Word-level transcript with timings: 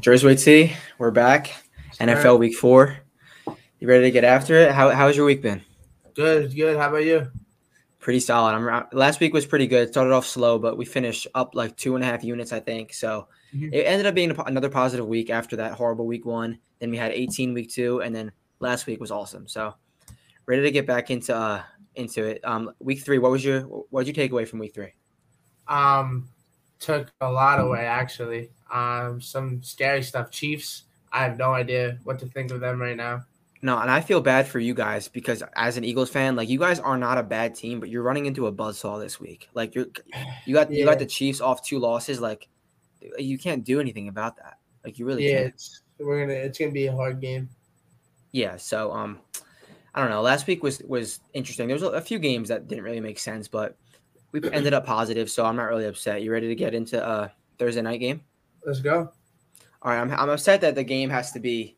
Jersey 0.00 0.36
T, 0.36 0.72
we're 0.98 1.10
back. 1.10 1.52
NFL 2.00 2.38
Week 2.38 2.54
Four. 2.54 2.96
You 3.78 3.88
ready 3.88 4.04
to 4.04 4.10
get 4.10 4.24
after 4.24 4.54
it? 4.56 4.72
How 4.72 4.90
how's 4.90 5.16
your 5.16 5.26
week 5.26 5.42
been? 5.42 5.62
Good, 6.14 6.54
good. 6.54 6.76
How 6.78 6.88
about 6.88 7.04
you? 7.04 7.30
Pretty 7.98 8.20
solid. 8.20 8.54
I'm 8.54 8.86
last 8.92 9.20
week 9.20 9.34
was 9.34 9.44
pretty 9.44 9.66
good. 9.66 9.88
It 9.88 9.92
started 9.92 10.12
off 10.12 10.26
slow, 10.26 10.58
but 10.58 10.78
we 10.78 10.84
finished 10.84 11.26
up 11.34 11.54
like 11.54 11.76
two 11.76 11.94
and 11.94 12.04
a 12.04 12.06
half 12.06 12.24
units, 12.24 12.52
I 12.52 12.60
think. 12.60 12.94
So 12.94 13.28
mm-hmm. 13.54 13.72
it 13.72 13.80
ended 13.80 14.06
up 14.06 14.14
being 14.14 14.34
another 14.46 14.70
positive 14.70 15.06
week 15.06 15.28
after 15.28 15.56
that 15.56 15.72
horrible 15.72 16.06
week 16.06 16.24
one. 16.24 16.58
Then 16.78 16.90
we 16.90 16.96
had 16.96 17.12
18 17.12 17.52
week 17.52 17.70
two, 17.70 18.00
and 18.00 18.14
then 18.14 18.32
last 18.58 18.86
week 18.86 19.00
was 19.00 19.10
awesome. 19.10 19.46
So 19.46 19.74
ready 20.46 20.62
to 20.62 20.70
get 20.70 20.86
back 20.86 21.10
into 21.10 21.36
uh 21.36 21.62
into 21.94 22.24
it. 22.24 22.40
Um, 22.44 22.72
week 22.78 23.02
three. 23.02 23.18
What 23.18 23.30
was 23.30 23.44
your 23.44 23.60
what 23.62 24.02
did 24.02 24.08
you 24.08 24.14
take 24.14 24.32
away 24.32 24.46
from 24.46 24.60
week 24.60 24.74
three? 24.74 24.94
Um, 25.68 26.28
took 26.78 27.10
a 27.20 27.30
lot 27.30 27.60
away 27.60 27.84
actually. 27.84 28.50
Um, 28.72 29.20
some 29.20 29.62
scary 29.62 30.02
stuff. 30.02 30.30
Chiefs. 30.30 30.84
I 31.12 31.24
have 31.24 31.38
no 31.38 31.52
idea 31.52 31.98
what 32.04 32.18
to 32.20 32.26
think 32.26 32.52
of 32.52 32.60
them 32.60 32.80
right 32.80 32.96
now. 32.96 33.24
No, 33.62 33.78
and 33.78 33.90
I 33.90 34.00
feel 34.00 34.20
bad 34.22 34.48
for 34.48 34.58
you 34.58 34.72
guys 34.72 35.08
because 35.08 35.42
as 35.54 35.76
an 35.76 35.84
Eagles 35.84 36.08
fan, 36.08 36.34
like 36.34 36.48
you 36.48 36.58
guys 36.58 36.80
are 36.80 36.96
not 36.96 37.18
a 37.18 37.22
bad 37.22 37.54
team, 37.54 37.78
but 37.78 37.90
you're 37.90 38.02
running 38.02 38.24
into 38.24 38.46
a 38.46 38.52
buzzsaw 38.52 38.98
this 38.98 39.20
week. 39.20 39.48
Like 39.52 39.74
you're 39.74 39.86
you 40.46 40.54
got 40.54 40.70
yeah. 40.70 40.78
you 40.78 40.84
got 40.86 40.98
the 40.98 41.06
Chiefs 41.06 41.40
off 41.42 41.62
two 41.62 41.78
losses. 41.78 42.20
Like 42.20 42.48
you 43.18 43.38
can't 43.38 43.62
do 43.62 43.78
anything 43.78 44.08
about 44.08 44.36
that. 44.38 44.58
Like 44.82 44.98
you 44.98 45.04
really 45.04 45.28
yeah, 45.28 45.42
can't. 45.42 45.54
It's, 45.54 45.82
we're 45.98 46.20
gonna 46.20 46.38
it's 46.38 46.58
gonna 46.58 46.70
be 46.70 46.86
a 46.86 46.96
hard 46.96 47.20
game. 47.20 47.50
Yeah, 48.32 48.56
so 48.56 48.92
um 48.92 49.18
I 49.94 50.00
don't 50.00 50.10
know. 50.10 50.22
Last 50.22 50.46
week 50.46 50.62
was 50.62 50.80
was 50.80 51.20
interesting. 51.34 51.68
There 51.68 51.74
was 51.74 51.82
a, 51.82 51.88
a 51.88 52.00
few 52.00 52.18
games 52.18 52.48
that 52.48 52.66
didn't 52.66 52.84
really 52.84 53.00
make 53.00 53.18
sense, 53.18 53.46
but 53.46 53.76
we 54.32 54.40
ended 54.52 54.72
up 54.72 54.86
positive, 54.86 55.30
so 55.30 55.44
I'm 55.44 55.56
not 55.56 55.64
really 55.64 55.84
upset. 55.84 56.22
You 56.22 56.32
ready 56.32 56.48
to 56.48 56.54
get 56.54 56.72
into 56.72 57.04
uh 57.04 57.28
Thursday 57.58 57.82
night 57.82 58.00
game? 58.00 58.22
Let's 58.64 58.80
go. 58.80 59.10
All 59.82 59.92
right, 59.92 60.00
I'm 60.00 60.12
I'm 60.12 60.28
upset 60.28 60.60
that 60.60 60.74
the 60.74 60.84
game 60.84 61.10
has 61.10 61.32
to 61.32 61.40
be 61.40 61.76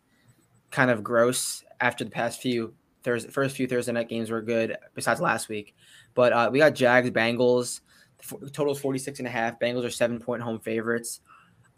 kind 0.71 0.91
of 0.91 1.05
gross 1.05 1.63
after 1.81 2.05
the 2.05 2.11
past 2.11 2.41
few 2.41 2.75
Thursday 3.03 3.31
first 3.31 3.57
few 3.57 3.67
Thursday 3.67 3.93
night 3.93 4.09
games 4.09 4.31
were 4.31 4.43
good 4.43 4.77
besides 4.95 5.21
last 5.21 5.49
week. 5.49 5.75
But 6.15 6.33
uh, 6.33 6.51
we 6.53 6.59
got 6.59 6.75
Jags 6.75 7.11
Bengals. 7.11 7.81
Total 8.53 8.73
is 8.73 8.79
46 8.79 9.19
and 9.19 9.29
a 9.29 9.31
half. 9.31 9.59
Bengals 9.59 9.85
are 9.85 9.91
seven 9.91 10.19
point 10.21 10.43
home 10.43 10.61
favorites. 10.61 11.21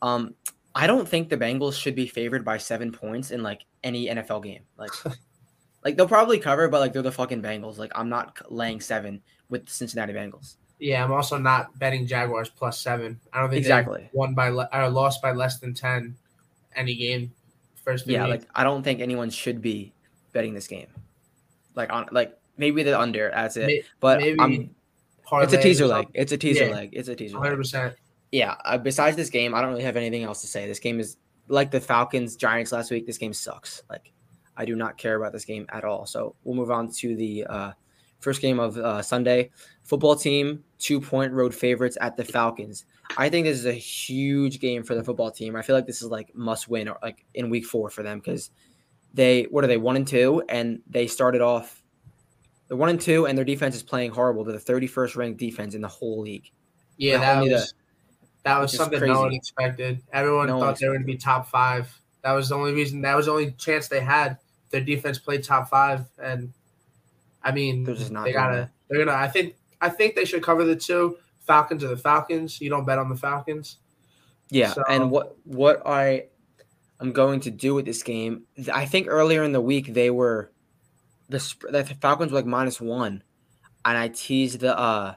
Um, 0.03 0.35
I 0.75 0.87
don't 0.87 1.09
think 1.09 1.29
the 1.29 1.37
Bengals 1.37 1.75
should 1.75 1.95
be 1.95 2.07
favored 2.07 2.45
by 2.45 2.59
seven 2.59 2.91
points 2.91 3.31
in 3.31 3.43
like 3.43 3.65
any 3.83 4.09
NFL 4.09 4.43
game. 4.43 4.63
Like, 4.77 4.91
like 5.85 5.97
they'll 5.97 6.09
probably 6.09 6.39
cover, 6.39 6.69
but 6.69 6.81
like 6.81 6.93
they're 6.93 7.03
the 7.03 7.13
fucking 7.13 7.43
Bengals. 7.43 7.79
Like 7.79 7.93
I'm 7.95 8.09
not 8.09 8.41
laying 8.51 8.81
seven 8.81 9.23
with 9.49 9.67
the 9.67 9.73
Cincinnati 9.73 10.13
Bengals. 10.13 10.57
Yeah, 10.79 11.05
I'm 11.05 11.13
also 11.13 11.39
not 11.39 11.79
betting 11.79 12.07
Jaguars 12.07 12.51
plus 12.51 12.81
seven. 12.81 13.19
I 13.33 13.41
don't 13.41 13.51
think 13.51 13.61
exactly 13.61 14.11
won 14.13 14.35
by 14.35 14.49
le- 14.49 14.69
or 14.73 14.89
lost 14.91 15.23
by 15.23 15.33
less 15.33 15.59
than 15.59 15.75
ten 15.75 16.17
any 16.75 16.95
game 16.95 17.33
first. 17.85 18.07
Yeah, 18.07 18.27
like 18.27 18.43
I 18.55 18.65
don't 18.65 18.83
think 18.83 19.01
anyone 19.01 19.31
should 19.31 19.63
be 19.63 19.93
betting 20.33 20.55
this 20.55 20.67
game. 20.67 20.89
Like 21.75 21.93
on 21.93 22.09
like 22.11 22.37
maybe 22.57 22.83
the 22.83 22.99
under 22.99 23.31
as 23.31 23.57
it, 23.57 23.87
but 24.01 24.23
I'm. 24.41 24.75
It's 25.33 25.55
a 25.55 25.61
teaser 25.61 25.87
leg. 25.87 26.09
It's 26.13 26.33
a 26.33 26.37
teaser 26.37 26.67
yeah, 26.67 26.75
leg. 26.75 26.91
It's 26.93 27.09
a 27.09 27.17
teaser. 27.17 27.39
Hundred 27.39 27.57
percent. 27.57 27.95
Yeah. 28.31 28.57
Uh, 28.65 28.77
besides 28.77 29.17
this 29.17 29.31
game, 29.31 29.55
I 29.55 29.63
don't 29.63 29.71
really 29.71 29.83
have 29.83 29.97
anything 29.97 30.23
else 30.23 30.43
to 30.43 30.47
say. 30.47 30.67
This 30.67 30.79
game 30.79 31.01
is 31.01 31.17
like 31.49 31.71
the 31.71 31.81
Falcons 31.81 32.37
Giants 32.37 32.73
last 32.73 32.91
week. 32.91 33.07
This 33.07 33.17
game 33.17 33.33
sucks. 33.33 33.83
Like 33.89 34.13
I 34.57 34.65
do 34.65 34.77
not 34.77 34.99
care 34.99 35.17
about 35.17 35.33
this 35.33 35.45
game 35.45 35.67
at 35.71 35.85
all. 35.85 36.05
So 36.05 36.37
we'll 36.45 36.57
move 36.57 36.71
on 36.71 36.91
to 36.93 37.17
the 37.17 37.47
uh, 37.47 37.73
first 38.25 38.41
game 38.41 38.59
of 38.59 38.77
uh, 38.77 39.03
Sunday. 39.03 39.51
Football 39.85 40.17
team 40.17 40.65
two 40.79 41.01
point 41.01 41.33
road 41.33 41.55
favorites 41.55 41.97
at 42.01 42.17
the 42.17 42.25
Falcons. 42.25 42.85
I 43.17 43.29
think 43.29 43.47
this 43.47 43.59
is 43.59 43.67
a 43.67 43.73
huge 43.73 44.59
game 44.59 44.83
for 44.83 44.95
the 44.95 45.05
football 45.05 45.31
team. 45.31 45.55
I 45.55 45.63
feel 45.63 45.77
like 45.77 45.87
this 45.87 46.03
is 46.03 46.09
like 46.09 46.35
must 46.35 46.69
win 46.69 46.89
or 46.89 46.99
like 47.03 47.25
in 47.35 47.51
week 47.51 47.67
four 47.67 47.91
for 47.91 48.03
them 48.03 48.19
because 48.19 48.51
they 49.13 49.45
what 49.45 49.63
are 49.63 49.69
they 49.69 49.77
one 49.77 49.97
and 49.97 50.07
two 50.07 50.43
and 50.49 50.81
they 50.89 51.07
started 51.07 51.41
off 51.41 51.83
the 52.69 52.77
one 52.77 52.89
and 52.89 53.01
two 53.01 53.27
and 53.27 53.37
their 53.37 53.45
defense 53.45 53.77
is 53.77 53.83
playing 53.83 54.11
horrible. 54.11 54.43
They're 54.45 54.59
the 54.59 54.73
31st 54.73 55.17
ranked 55.17 55.39
defense 55.39 55.75
in 55.75 55.83
the 55.83 55.89
whole 55.89 56.23
league. 56.23 56.51
Yeah, 56.97 57.19
that 57.19 57.41
was, 57.41 57.49
the, 57.51 57.73
that 58.45 58.61
was 58.61 58.73
something 58.77 58.99
crazy. 58.99 59.13
no 59.13 59.21
one 59.21 59.33
expected. 59.33 60.03
Everyone 60.13 60.47
no 60.47 60.61
thought 60.61 60.79
they 60.79 60.87
were 60.87 60.95
going 60.95 61.03
to 61.03 61.07
be 61.07 61.17
top 61.17 61.49
five. 61.49 61.89
That 62.23 62.33
was 62.33 62.49
the 62.49 62.55
only 62.55 62.73
reason. 62.73 63.03
That 63.03 63.17
was 63.17 63.27
the 63.27 63.33
only 63.33 63.53
chance 63.53 63.89
they 63.89 64.01
had. 64.01 64.39
Their 64.71 64.81
defense 64.81 65.19
played 65.19 65.45
top 65.45 65.69
five, 65.69 66.07
and 66.23 66.53
I 67.45 67.53
mean, 67.53 67.85
they're 67.85 67.95
just 67.95 68.11
not. 68.11 68.25
They 68.25 68.33
gotta. 68.33 68.71
They're 68.89 69.05
gonna. 69.05 69.17
I 69.17 69.29
think. 69.29 69.55
I 69.81 69.91
think 69.91 70.17
they 70.17 70.25
should 70.25 70.43
cover 70.43 70.65
the 70.65 70.77
two. 70.77 71.19
Falcons 71.41 71.85
are 71.85 71.89
the 71.89 71.97
Falcons. 71.97 72.61
You 72.61 72.71
don't 72.71 72.87
bet 72.87 72.99
on 72.99 73.11
the 73.11 73.17
Falcons. 73.17 73.77
Yeah, 74.51 74.73
so, 74.73 74.83
and 74.89 75.11
what 75.11 75.37
what 75.45 75.83
I 75.87 76.25
I'm 77.01 77.13
going 77.13 77.41
to 77.41 77.51
do 77.51 77.75
with 77.75 77.85
this 77.85 78.03
game. 78.03 78.45
I 78.73 78.87
think 78.87 79.09
earlier 79.09 79.45
in 79.45 79.53
the 79.53 79.61
week 79.61 79.93
they 79.93 80.11
were 80.11 80.51
the 81.29 81.39
the 81.71 81.85
Falcons 82.01 82.33
were 82.33 82.39
like 82.39 82.47
minus 82.47 82.81
one, 82.81 83.23
and 83.85 83.99
I 83.99 84.09
teased 84.09 84.61
the 84.61 84.79
uh, 84.79 85.15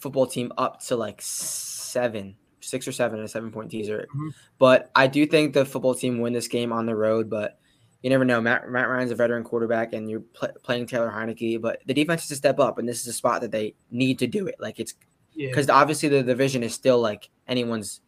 football 0.00 0.26
team 0.26 0.52
up 0.58 0.80
to 0.86 0.96
like 0.96 1.22
seven, 1.22 2.34
six 2.60 2.88
or 2.88 2.92
seven, 2.92 3.20
a 3.20 3.28
seven 3.28 3.52
point 3.52 3.70
teaser. 3.70 4.08
Mm-hmm. 4.10 4.28
But 4.58 4.90
I 4.96 5.06
do 5.06 5.24
think 5.24 5.52
the 5.52 5.64
football 5.64 5.94
team 5.94 6.18
win 6.18 6.32
this 6.32 6.48
game 6.48 6.72
on 6.72 6.86
the 6.86 6.96
road. 6.96 7.30
But 7.30 7.59
you 8.02 8.10
never 8.10 8.24
know. 8.24 8.40
Matt 8.40 8.68
Matt 8.70 8.88
Ryan's 8.88 9.10
a 9.10 9.14
veteran 9.14 9.44
quarterback, 9.44 9.92
and 9.92 10.08
you're 10.10 10.20
pl- 10.20 10.52
playing 10.62 10.86
Taylor 10.86 11.10
Heinicke. 11.10 11.60
But 11.60 11.80
the 11.86 11.94
defense 11.94 12.22
has 12.22 12.28
to 12.28 12.36
step 12.36 12.58
up, 12.58 12.78
and 12.78 12.88
this 12.88 13.00
is 13.00 13.06
a 13.08 13.12
spot 13.12 13.42
that 13.42 13.50
they 13.50 13.74
need 13.90 14.18
to 14.20 14.26
do 14.26 14.46
it. 14.46 14.56
Like 14.58 14.80
it's 14.80 14.94
because 15.36 15.68
yeah. 15.68 15.74
obviously 15.74 16.08
the 16.08 16.22
division 16.22 16.62
is 16.62 16.74
still 16.74 17.00
like 17.00 17.28
anyone's 17.46 18.00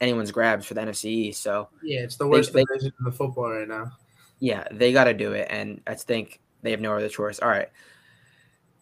anyone's 0.00 0.30
grabs 0.30 0.66
for 0.66 0.74
the 0.74 0.80
NFC 0.80 1.06
East. 1.06 1.42
So 1.42 1.68
yeah, 1.82 2.00
it's 2.00 2.16
the 2.16 2.26
worst 2.26 2.52
they, 2.52 2.64
division 2.64 2.92
in 2.98 3.04
the 3.04 3.12
football 3.12 3.50
right 3.50 3.68
now. 3.68 3.92
Yeah, 4.38 4.66
they 4.70 4.92
got 4.92 5.04
to 5.04 5.14
do 5.14 5.32
it, 5.32 5.48
and 5.50 5.80
I 5.86 5.94
think 5.94 6.40
they 6.62 6.70
have 6.70 6.80
no 6.80 6.94
other 6.94 7.08
choice. 7.08 7.40
All 7.40 7.48
right. 7.48 7.68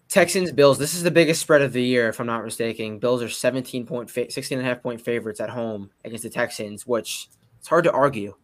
Texans, 0.08 0.52
Bills. 0.52 0.78
This 0.78 0.94
is 0.94 1.02
the 1.02 1.10
biggest 1.10 1.42
spread 1.42 1.60
of 1.60 1.74
the 1.74 1.82
year, 1.82 2.08
if 2.08 2.18
I'm 2.18 2.26
not 2.26 2.42
mistaken. 2.42 2.98
Bills 2.98 3.22
are 3.22 3.28
17 3.28 3.86
point, 3.86 4.08
16 4.08 4.58
and 4.58 4.66
a 4.66 4.68
half 4.68 4.82
point 4.82 5.02
favorites 5.02 5.38
at 5.38 5.50
home 5.50 5.90
against 6.02 6.24
the 6.24 6.30
Texans, 6.30 6.86
which 6.86 7.28
it's 7.58 7.68
hard 7.68 7.84
to 7.84 7.92
argue. 7.92 8.34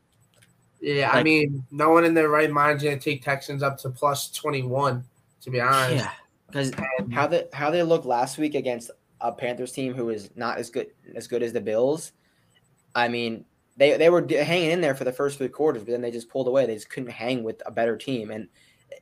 Yeah, 0.85 1.09
like, 1.09 1.17
I 1.17 1.23
mean, 1.23 1.65
no 1.71 1.91
one 1.91 2.05
in 2.05 2.15
their 2.15 2.29
right 2.29 2.51
mind 2.51 2.77
is 2.77 2.83
going 2.83 2.99
to 2.99 3.05
take 3.05 3.23
Texans 3.23 3.63
up 3.63 3.79
to 3.79 3.91
plus 3.91 4.31
21, 4.31 5.03
to 5.43 5.51
be 5.51 5.61
honest. 5.61 6.05
Yeah, 6.05 6.11
because 6.47 6.73
how 7.13 7.27
they 7.27 7.47
how 7.53 7.71
they 7.71 7.83
looked 7.83 8.05
last 8.05 8.39
week 8.39 8.55
against 8.55 8.91
a 9.21 9.33
Panthers 9.33 9.73
team 9.73 9.95
who 9.95 10.11
is 10.11 10.31
not 10.37 10.59
as 10.59 10.71
good 10.71 10.89
as 11.15 11.27
good 11.27 11.43
as 11.43 11.53
the 11.53 11.61
Bills 11.61 12.13
I 12.95 13.09
mean, 13.09 13.45
they 13.77 13.97
they 13.97 14.09
were 14.09 14.27
hanging 14.29 14.71
in 14.71 14.81
there 14.81 14.95
for 14.95 15.05
the 15.05 15.13
first 15.13 15.39
three 15.39 15.49
quarters, 15.49 15.83
but 15.83 15.91
then 15.91 16.01
they 16.01 16.11
just 16.11 16.31
pulled 16.31 16.49
away. 16.49 16.67
They 16.67 16.75
just 16.75 16.91
couldn't 16.91 17.11
hang 17.11 17.43
with 17.43 17.61
a 17.67 17.71
better 17.71 17.97
team. 17.97 18.31
And 18.31 18.49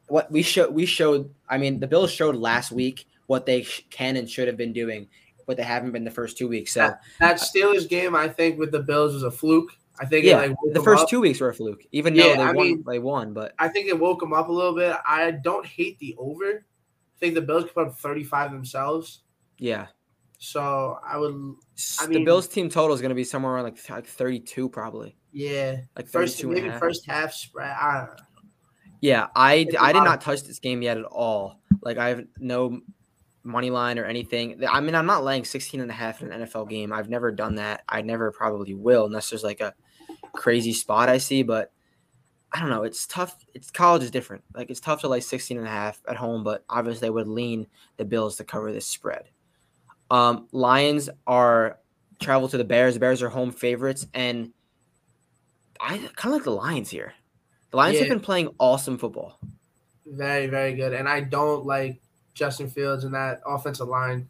what 0.09 0.31
we 0.31 0.43
showed, 0.43 0.73
we 0.73 0.87
showed. 0.87 1.33
I 1.49 1.59
mean, 1.59 1.79
the 1.79 1.87
Bills 1.87 2.11
showed 2.11 2.37
last 2.37 2.73
week 2.73 3.07
what 3.27 3.47
they 3.47 3.67
can 3.91 4.17
and 4.17 4.29
should 4.29 4.49
have 4.49 4.57
been 4.57 4.73
doing, 4.73 5.09
but 5.47 5.57
they 5.57 5.63
haven't 5.63 5.93
been 5.93 6.05
the 6.05 6.11
first 6.11 6.39
two 6.39 6.49
weeks. 6.49 6.73
So 6.73 6.81
that, 6.81 7.01
that 7.21 7.37
Steelers 7.37 7.89
game, 7.89 8.17
I 8.17 8.29
think, 8.29 8.59
with 8.59 8.73
the 8.73 8.81
Bills 8.81 9.15
was 9.15 9.23
a 9.23 9.31
fluke. 9.31 9.73
I 10.01 10.07
think 10.07 10.25
yeah, 10.25 10.37
like 10.37 10.57
the 10.73 10.83
first 10.83 11.05
up. 11.05 11.09
two 11.09 11.21
weeks 11.21 11.41
were 11.41 11.51
a 11.51 11.55
fluke, 11.55 11.85
even 11.93 12.15
yeah, 12.15 12.23
though 12.23 12.35
they 12.35 12.43
I 12.43 12.53
won. 12.53 12.67
Mean, 12.67 12.85
they 12.87 12.99
won, 12.99 13.33
but 13.33 13.55
I 13.59 13.69
think 13.69 13.89
it 13.89 13.99
woke 13.99 14.21
them 14.21 14.33
up 14.33 14.49
a 14.49 14.53
little 14.53 14.75
bit. 14.75 14.97
I 15.07 15.31
don't 15.31 15.67
hate 15.67 15.99
the 15.99 16.15
over. 16.19 16.45
I 16.45 17.19
think 17.19 17.35
the 17.35 17.43
Bills 17.43 17.65
could 17.65 17.75
put 17.75 17.87
up 17.89 17.99
thirty 17.99 18.25
five 18.25 18.51
themselves. 18.51 19.21
Yeah, 19.59 19.87
so 20.39 20.99
I 21.07 21.19
would. 21.19 21.55
I 22.01 22.07
mean, 22.07 22.21
the 22.21 22.25
Bills 22.25 22.49
team 22.49 22.69
total 22.69 22.95
is 22.95 23.01
going 23.01 23.11
to 23.11 23.15
be 23.15 23.25
somewhere 23.25 23.53
around 23.53 23.65
like 23.65 23.91
like 23.91 24.07
thirty 24.07 24.41
two 24.41 24.69
probably. 24.69 25.17
Yeah, 25.31 25.83
like 25.97 26.09
first 26.09 26.43
maybe 26.45 26.69
half. 26.69 26.81
first 26.81 27.07
half 27.07 27.33
spread. 27.33 27.71
I 27.71 28.09
yeah, 29.01 29.29
I 29.37 29.67
I 29.79 29.93
did 29.93 30.03
not 30.03 30.21
touch 30.21 30.43
this 30.45 30.59
game 30.59 30.83
yet 30.83 30.97
at 30.97 31.05
all. 31.05 31.61
Like 31.83 31.99
I 31.99 32.09
have 32.09 32.25
no 32.39 32.81
money 33.45 33.71
line 33.71 33.99
or 33.99 34.05
anything. 34.05 34.65
I 34.69 34.81
mean, 34.81 34.95
I'm 34.95 35.07
not 35.07 35.25
laying 35.25 35.45
16 35.45 35.81
and 35.81 35.91
a 35.91 35.95
half 35.95 36.23
in 36.23 36.33
an 36.33 36.43
NFL 36.43 36.69
game. 36.69 36.93
I've 36.93 37.09
never 37.09 37.33
done 37.33 37.57
that. 37.57 37.83
I 37.89 38.03
never 38.03 38.31
probably 38.31 38.75
will 38.75 39.07
unless 39.07 39.31
there's 39.31 39.43
like 39.43 39.61
a 39.61 39.75
crazy 40.33 40.73
spot 40.73 41.09
I 41.09 41.19
see, 41.19 41.43
but 41.43 41.73
I 42.53 42.61
don't 42.61 42.71
know. 42.71 42.83
It's 42.83 43.07
tough. 43.07 43.37
It's 43.55 43.71
college 43.71 44.03
is 44.03 44.11
different. 44.11 44.45
Like 44.55 44.71
it's 44.71 44.81
tough 44.81 45.01
to 45.01 45.09
lay 45.09 45.21
16 45.21 45.57
and 45.57 45.67
a 45.67 45.71
half 45.71 46.01
at 46.07 46.17
home, 46.17 46.45
but 46.45 46.65
obviously 46.69 47.07
they 47.07 47.11
would 47.11 47.29
lean 47.29 47.67
the 47.97 48.05
Bills 48.05 48.37
to 48.37 48.45
cover 48.45 48.73
this 48.73 48.87
spread. 48.87 49.25
Um, 50.11 50.49
Lions 50.53 51.09
are 51.27 51.79
travel 52.21 52.49
to 52.49 52.59
the 52.59 52.65
Bears. 52.65 52.95
The 52.95 53.01
Bears 53.01 53.23
are 53.23 53.31
home 53.31 53.51
favorites, 53.51 54.07
and 54.13 54.53
I 55.81 55.97
kind 56.17 56.27
of 56.27 56.33
like 56.33 56.45
the 56.45 56.51
Lions 56.51 56.91
here. 56.91 57.15
The 57.71 57.79
Lions 57.79 57.95
yeah. 57.95 58.01
have 58.01 58.11
been 58.11 58.21
playing 58.21 58.55
awesome 58.59 58.99
football. 58.99 59.39
Very, 60.05 60.47
very 60.47 60.75
good. 60.75 60.93
And 60.93 61.09
I 61.09 61.21
don't 61.21 61.65
like 61.65 62.03
Justin 62.35 62.69
Fields 62.69 63.05
and 63.05 63.15
that 63.15 63.41
offensive 63.47 63.89
line. 63.89 64.29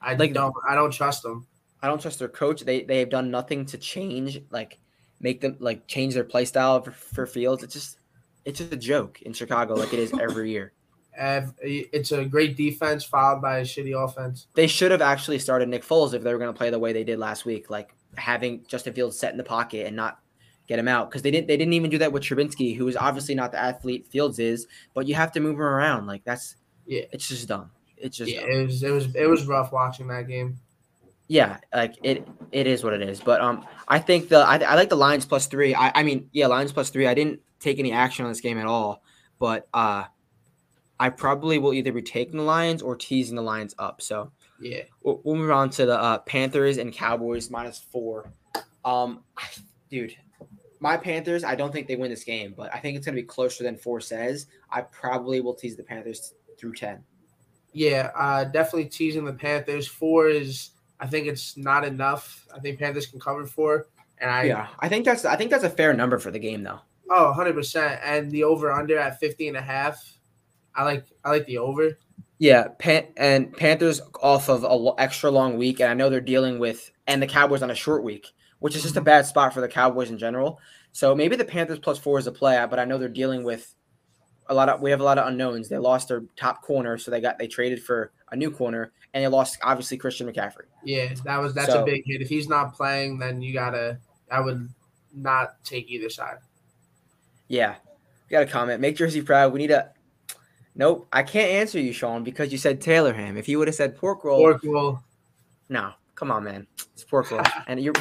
I 0.00 0.14
like, 0.14 0.32
don't. 0.32 0.54
I 0.68 0.76
don't 0.76 0.92
trust 0.92 1.24
them. 1.24 1.46
I 1.82 1.88
don't 1.88 2.00
trust 2.00 2.20
their 2.20 2.28
coach. 2.28 2.62
They 2.62 2.84
they 2.84 3.00
have 3.00 3.10
done 3.10 3.30
nothing 3.30 3.66
to 3.66 3.78
change, 3.78 4.40
like 4.50 4.78
make 5.20 5.40
them 5.40 5.56
like 5.60 5.86
change 5.86 6.14
their 6.14 6.24
play 6.24 6.44
style 6.44 6.80
for, 6.82 6.92
for 6.92 7.26
Fields. 7.26 7.62
It's 7.62 7.74
just 7.74 7.98
it's 8.44 8.58
just 8.58 8.72
a 8.72 8.76
joke 8.76 9.20
in 9.22 9.32
Chicago, 9.32 9.74
like 9.74 9.92
it 9.92 9.98
is 9.98 10.12
every 10.18 10.50
year. 10.50 10.72
it's 11.14 12.12
a 12.12 12.24
great 12.24 12.56
defense 12.56 13.04
followed 13.04 13.42
by 13.42 13.58
a 13.58 13.62
shitty 13.62 13.92
offense. 14.02 14.46
They 14.54 14.66
should 14.66 14.90
have 14.90 15.02
actually 15.02 15.38
started 15.38 15.68
Nick 15.68 15.84
Foles 15.84 16.14
if 16.14 16.22
they 16.22 16.32
were 16.32 16.38
going 16.38 16.52
to 16.52 16.56
play 16.56 16.70
the 16.70 16.78
way 16.78 16.92
they 16.92 17.04
did 17.04 17.18
last 17.18 17.44
week, 17.44 17.70
like 17.70 17.94
having 18.16 18.64
Justin 18.66 18.94
Fields 18.94 19.18
set 19.18 19.32
in 19.32 19.38
the 19.38 19.44
pocket 19.44 19.86
and 19.86 19.94
not 19.94 20.18
get 20.66 20.78
him 20.78 20.88
out 20.88 21.10
because 21.10 21.22
they 21.22 21.30
didn't. 21.30 21.48
They 21.48 21.56
didn't 21.56 21.74
even 21.74 21.90
do 21.90 21.98
that 21.98 22.12
with 22.12 22.22
Trubisky, 22.22 22.76
who 22.76 22.88
is 22.88 22.96
obviously 22.96 23.34
not 23.34 23.52
the 23.52 23.58
athlete 23.58 24.06
Fields 24.06 24.38
is, 24.38 24.66
but 24.94 25.06
you 25.06 25.14
have 25.14 25.32
to 25.32 25.40
move 25.40 25.56
him 25.56 25.62
around. 25.62 26.06
Like 26.06 26.24
that's 26.24 26.56
yeah, 26.86 27.02
it's 27.12 27.28
just 27.28 27.48
dumb. 27.48 27.70
It's 27.96 28.16
just 28.16 28.32
yeah, 28.32 28.40
dumb. 28.40 28.50
it 28.50 28.66
was 28.66 28.82
it 28.82 28.90
was 28.90 29.14
it 29.14 29.26
was 29.26 29.46
rough 29.46 29.72
watching 29.72 30.06
that 30.08 30.28
game. 30.28 30.58
Yeah, 31.30 31.58
like 31.72 31.94
it 32.02 32.26
it 32.50 32.66
is 32.66 32.82
what 32.82 32.92
it 32.92 33.02
is. 33.02 33.20
But 33.20 33.40
um, 33.40 33.64
I 33.86 34.00
think 34.00 34.28
the 34.28 34.38
I, 34.38 34.56
I 34.56 34.74
like 34.74 34.88
the 34.88 34.96
Lions 34.96 35.24
plus 35.24 35.46
three. 35.46 35.76
I 35.76 35.92
I 35.94 36.02
mean 36.02 36.28
yeah, 36.32 36.48
Lions 36.48 36.72
plus 36.72 36.90
three. 36.90 37.06
I 37.06 37.14
didn't 37.14 37.38
take 37.60 37.78
any 37.78 37.92
action 37.92 38.24
on 38.24 38.32
this 38.32 38.40
game 38.40 38.58
at 38.58 38.66
all, 38.66 39.04
but 39.38 39.68
uh 39.72 40.06
I 40.98 41.08
probably 41.08 41.58
will 41.58 41.72
either 41.72 41.92
be 41.92 42.02
taking 42.02 42.36
the 42.36 42.42
Lions 42.42 42.82
or 42.82 42.96
teasing 42.96 43.36
the 43.36 43.42
Lions 43.42 43.76
up. 43.78 44.02
So 44.02 44.32
yeah, 44.60 44.82
we'll, 45.04 45.20
we'll 45.22 45.36
move 45.36 45.52
on 45.52 45.70
to 45.70 45.86
the 45.86 45.98
uh, 45.98 46.18
Panthers 46.18 46.78
and 46.78 46.92
Cowboys 46.92 47.48
minus 47.48 47.78
four. 47.78 48.32
Um, 48.84 49.20
dude, 49.88 50.16
my 50.80 50.96
Panthers. 50.96 51.44
I 51.44 51.54
don't 51.54 51.72
think 51.72 51.86
they 51.86 51.94
win 51.94 52.10
this 52.10 52.24
game, 52.24 52.54
but 52.56 52.74
I 52.74 52.80
think 52.80 52.96
it's 52.96 53.06
gonna 53.06 53.14
be 53.14 53.22
closer 53.22 53.62
than 53.62 53.76
four 53.76 54.00
says. 54.00 54.48
I 54.68 54.80
probably 54.80 55.40
will 55.40 55.54
tease 55.54 55.76
the 55.76 55.84
Panthers 55.84 56.34
through 56.58 56.74
ten. 56.74 57.04
Yeah, 57.72 58.10
uh, 58.16 58.44
definitely 58.44 58.86
teasing 58.86 59.24
the 59.24 59.32
Panthers. 59.32 59.86
Four 59.86 60.28
is, 60.28 60.70
I 61.00 61.06
think 61.06 61.26
it's 61.26 61.56
not 61.56 61.84
enough. 61.84 62.46
I 62.54 62.60
think 62.60 62.78
Panthers 62.78 63.06
can 63.06 63.18
cover 63.18 63.46
four. 63.46 63.88
And 64.18 64.30
I 64.30 64.44
yeah, 64.44 64.68
I 64.78 64.88
think 64.88 65.04
that's 65.04 65.24
I 65.24 65.36
think 65.36 65.50
that's 65.50 65.64
a 65.64 65.70
fair 65.70 65.94
number 65.94 66.18
for 66.18 66.30
the 66.30 66.38
game 66.38 66.62
though. 66.62 66.80
Oh, 67.08 67.34
100%. 67.36 68.00
And 68.04 68.30
the 68.30 68.44
over 68.44 68.70
under 68.70 68.96
at 68.96 69.18
50 69.18 69.48
and 69.48 69.56
a 69.56 69.62
half 69.62 70.18
I 70.74 70.84
like 70.84 71.04
I 71.24 71.30
like 71.30 71.46
the 71.46 71.58
over. 71.58 71.98
Yeah, 72.38 72.68
Pan- 72.78 73.08
and 73.16 73.52
Panthers 73.54 74.00
off 74.22 74.48
of 74.48 74.64
a 74.64 75.00
extra 75.00 75.30
long 75.30 75.58
week, 75.58 75.80
and 75.80 75.90
I 75.90 75.94
know 75.94 76.08
they're 76.08 76.20
dealing 76.20 76.58
with 76.58 76.90
and 77.06 77.22
the 77.22 77.26
Cowboys 77.26 77.62
on 77.62 77.70
a 77.70 77.74
short 77.74 78.02
week, 78.02 78.28
which 78.60 78.74
is 78.76 78.82
just 78.82 78.96
a 78.96 79.00
mm-hmm. 79.00 79.06
bad 79.06 79.26
spot 79.26 79.52
for 79.52 79.60
the 79.60 79.68
Cowboys 79.68 80.10
in 80.10 80.18
general. 80.18 80.58
So 80.92 81.14
maybe 81.14 81.36
the 81.36 81.44
Panthers 81.44 81.78
plus 81.78 81.98
four 81.98 82.18
is 82.18 82.26
a 82.26 82.32
play, 82.32 82.64
but 82.68 82.78
I 82.78 82.84
know 82.84 82.98
they're 82.98 83.08
dealing 83.08 83.44
with 83.44 83.74
a 84.48 84.54
lot 84.54 84.68
of 84.68 84.80
we 84.80 84.90
have 84.90 85.00
a 85.00 85.04
lot 85.04 85.18
of 85.18 85.28
unknowns. 85.28 85.68
They 85.68 85.78
lost 85.78 86.08
their 86.08 86.24
top 86.36 86.62
corner, 86.62 86.96
so 86.98 87.10
they 87.10 87.20
got 87.20 87.38
they 87.38 87.46
traded 87.46 87.82
for 87.82 88.12
a 88.30 88.36
new 88.36 88.50
corner, 88.50 88.92
and 89.14 89.24
they 89.24 89.28
lost 89.28 89.58
obviously 89.62 89.96
Christian 89.96 90.30
McCaffrey. 90.30 90.66
Yeah, 90.84 91.14
that 91.24 91.38
was 91.38 91.54
that's 91.54 91.72
so, 91.72 91.82
a 91.82 91.84
big 91.84 92.02
hit. 92.06 92.22
If 92.22 92.28
he's 92.28 92.48
not 92.48 92.74
playing, 92.74 93.18
then 93.18 93.42
you 93.42 93.52
gotta 93.52 93.98
I 94.30 94.40
would 94.40 94.68
not 95.14 95.62
take 95.64 95.90
either 95.90 96.10
side. 96.10 96.38
Yeah, 97.48 97.74
you 98.28 98.30
got 98.30 98.42
a 98.42 98.46
comment. 98.46 98.80
Make 98.80 98.96
Jersey 98.96 99.22
proud. 99.22 99.52
We 99.52 99.58
need 99.58 99.70
a 99.70 99.90
Nope, 100.74 101.08
I 101.12 101.22
can't 101.22 101.50
answer 101.50 101.80
you, 101.80 101.92
Sean, 101.92 102.22
because 102.22 102.52
you 102.52 102.58
said 102.58 102.80
Taylor 102.80 103.12
ham. 103.12 103.36
If 103.36 103.48
you 103.48 103.58
would 103.58 103.68
have 103.68 103.74
said 103.74 103.96
pork 103.96 104.24
roll, 104.24 104.38
pork 104.38 104.62
roll. 104.64 105.00
No, 105.68 105.92
come 106.14 106.30
on, 106.30 106.44
man. 106.44 106.66
It's 106.94 107.04
pork 107.04 107.30
roll, 107.30 107.42
and 107.66 107.80
you're. 107.80 107.94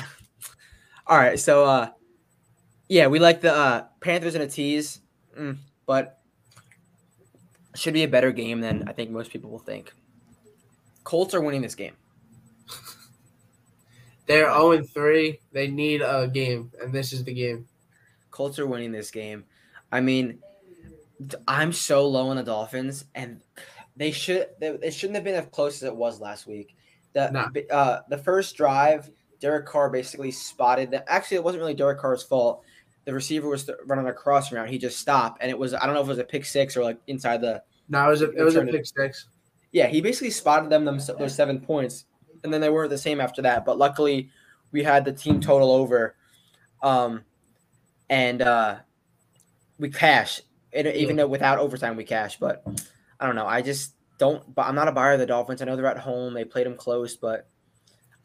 All 1.08 1.18
right, 1.18 1.40
so 1.40 1.66
uh, 1.66 1.90
yeah, 2.88 3.08
we 3.08 3.20
like 3.20 3.42
the 3.42 3.54
uh 3.54 3.86
Panthers 4.02 4.36
and 4.36 4.44
a 4.44 4.48
tease, 4.48 5.02
mm, 5.38 5.58
but 5.88 6.20
should 7.76 7.94
be 7.94 8.04
a 8.04 8.08
better 8.08 8.32
game 8.32 8.62
than 8.62 8.88
I 8.88 8.94
think 8.94 9.10
most 9.10 9.32
people 9.32 9.50
will 9.50 9.60
think. 9.60 9.94
Colts 11.10 11.34
are 11.34 11.42
winning 11.42 11.64
this 11.64 11.74
game. 11.74 11.96
They're 14.28 14.54
0 14.54 14.84
3. 14.84 15.40
They 15.52 15.68
need 15.68 16.04
a 16.04 16.28
game, 16.28 16.72
and 16.80 16.94
this 16.94 17.14
is 17.14 17.24
the 17.24 17.34
game. 17.34 17.66
Colts 18.30 18.60
are 18.60 18.68
winning 18.68 18.92
this 18.92 19.10
game. 19.10 19.46
I 19.92 20.02
mean, 20.02 20.38
I'm 21.48 21.74
so 21.74 22.08
low 22.08 22.28
on 22.28 22.36
the 22.36 22.44
Dolphins, 22.44 23.06
and 23.16 23.42
they 23.96 24.12
should 24.12 24.50
it 24.62 24.94
shouldn't 24.94 25.16
have 25.16 25.24
been 25.24 25.34
as 25.34 25.48
close 25.48 25.78
as 25.78 25.84
it 25.88 25.96
was 25.96 26.22
last 26.22 26.46
week. 26.46 26.76
The 27.14 27.32
nah. 27.32 27.48
uh, 27.76 28.02
the 28.08 28.20
first 28.20 28.56
drive, 28.56 29.10
Derek 29.40 29.66
Carr 29.66 29.90
basically 29.90 30.30
spotted 30.30 30.92
that. 30.92 31.06
Actually, 31.08 31.38
it 31.38 31.44
wasn't 31.44 31.62
really 31.62 31.74
Derek 31.74 32.00
Carr's 32.00 32.22
fault. 32.22 32.62
The 33.06 33.16
receiver 33.16 33.50
was 33.50 33.68
running 33.88 34.06
a 34.06 34.14
cross 34.14 34.52
route. 34.52 34.70
He 34.70 34.78
just 34.78 35.00
stopped, 35.00 35.40
and 35.42 35.50
it 35.50 35.58
was 35.58 35.74
I 35.74 35.88
don't 35.88 35.96
know 35.96 36.02
if 36.02 36.06
it 36.06 36.10
was 36.10 36.20
a 36.20 36.24
pick 36.24 36.46
six 36.46 36.78
or 36.78 36.84
like 36.84 37.00
inside 37.08 37.42
the. 37.42 37.64
No, 37.90 38.06
it 38.06 38.12
was 38.12 38.22
a, 38.22 38.30
it 38.30 38.44
was 38.44 38.56
a 38.56 38.64
pick 38.64 38.86
six. 38.86 39.28
Yeah, 39.72 39.88
he 39.88 40.02
basically 40.02 40.32
spotted 40.32 40.70
them, 40.70 40.86
them 40.86 41.00
those 41.18 41.36
seven 41.36 41.60
points, 41.60 42.06
and 42.44 42.54
then 42.54 42.62
they 42.62 42.70
were 42.70 42.88
the 42.88 42.98
same 42.98 43.22
after 43.22 43.42
that. 43.44 43.66
But 43.66 43.78
luckily, 43.78 44.30
we 44.72 44.84
had 44.84 45.06
the 45.06 45.14
team 45.14 45.40
total 45.40 45.72
over, 45.72 46.16
um, 46.82 47.24
and 48.10 48.42
uh, 48.42 48.78
we 49.78 49.90
cashed 49.90 50.42
it, 50.72 50.88
even 50.96 51.16
though 51.16 51.28
without 51.28 51.60
overtime 51.60 51.96
we 51.96 52.04
cash. 52.04 52.40
But 52.40 52.64
I 53.20 53.26
don't 53.26 53.36
know. 53.36 53.46
I 53.46 53.62
just 53.62 53.94
don't. 54.18 54.54
But 54.56 54.66
I'm 54.66 54.76
not 54.76 54.88
a 54.88 54.92
buyer 54.92 55.14
of 55.14 55.20
the 55.20 55.26
Dolphins. 55.26 55.62
I 55.62 55.66
know 55.66 55.76
they're 55.76 55.86
at 55.86 55.98
home. 55.98 56.34
They 56.34 56.46
played 56.46 56.66
them 56.66 56.76
close, 56.76 57.16
but 57.16 57.48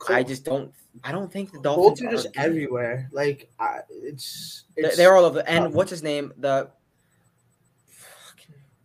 I 0.08 0.22
just 0.22 0.44
don't. 0.44 0.72
I 1.02 1.12
don't 1.12 1.32
think 1.32 1.52
the 1.52 1.60
Dolphins 1.60 2.02
are 2.02 2.10
just 2.10 2.28
everywhere. 2.36 3.08
Like 3.12 3.50
I, 3.58 3.80
it's, 3.90 4.64
it's 4.76 4.96
they're 4.96 5.16
all 5.16 5.24
over. 5.24 5.42
And 5.46 5.74
what's 5.74 5.90
his 5.90 6.02
name? 6.02 6.32
The 6.38 6.70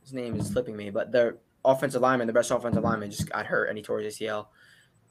his 0.02 0.14
name 0.14 0.36
is 0.36 0.48
slipping 0.48 0.76
me, 0.76 0.90
but 0.90 1.12
the 1.12 1.38
offensive 1.66 2.02
lineman, 2.02 2.28
the 2.28 2.34
best 2.34 2.52
offensive 2.52 2.84
lineman, 2.84 3.12
just 3.12 3.30
got 3.30 3.46
hurt 3.46 3.66
and 3.66 3.78
he 3.78 3.84
tore 3.84 4.00
his 4.00 4.18
ACL. 4.18 4.48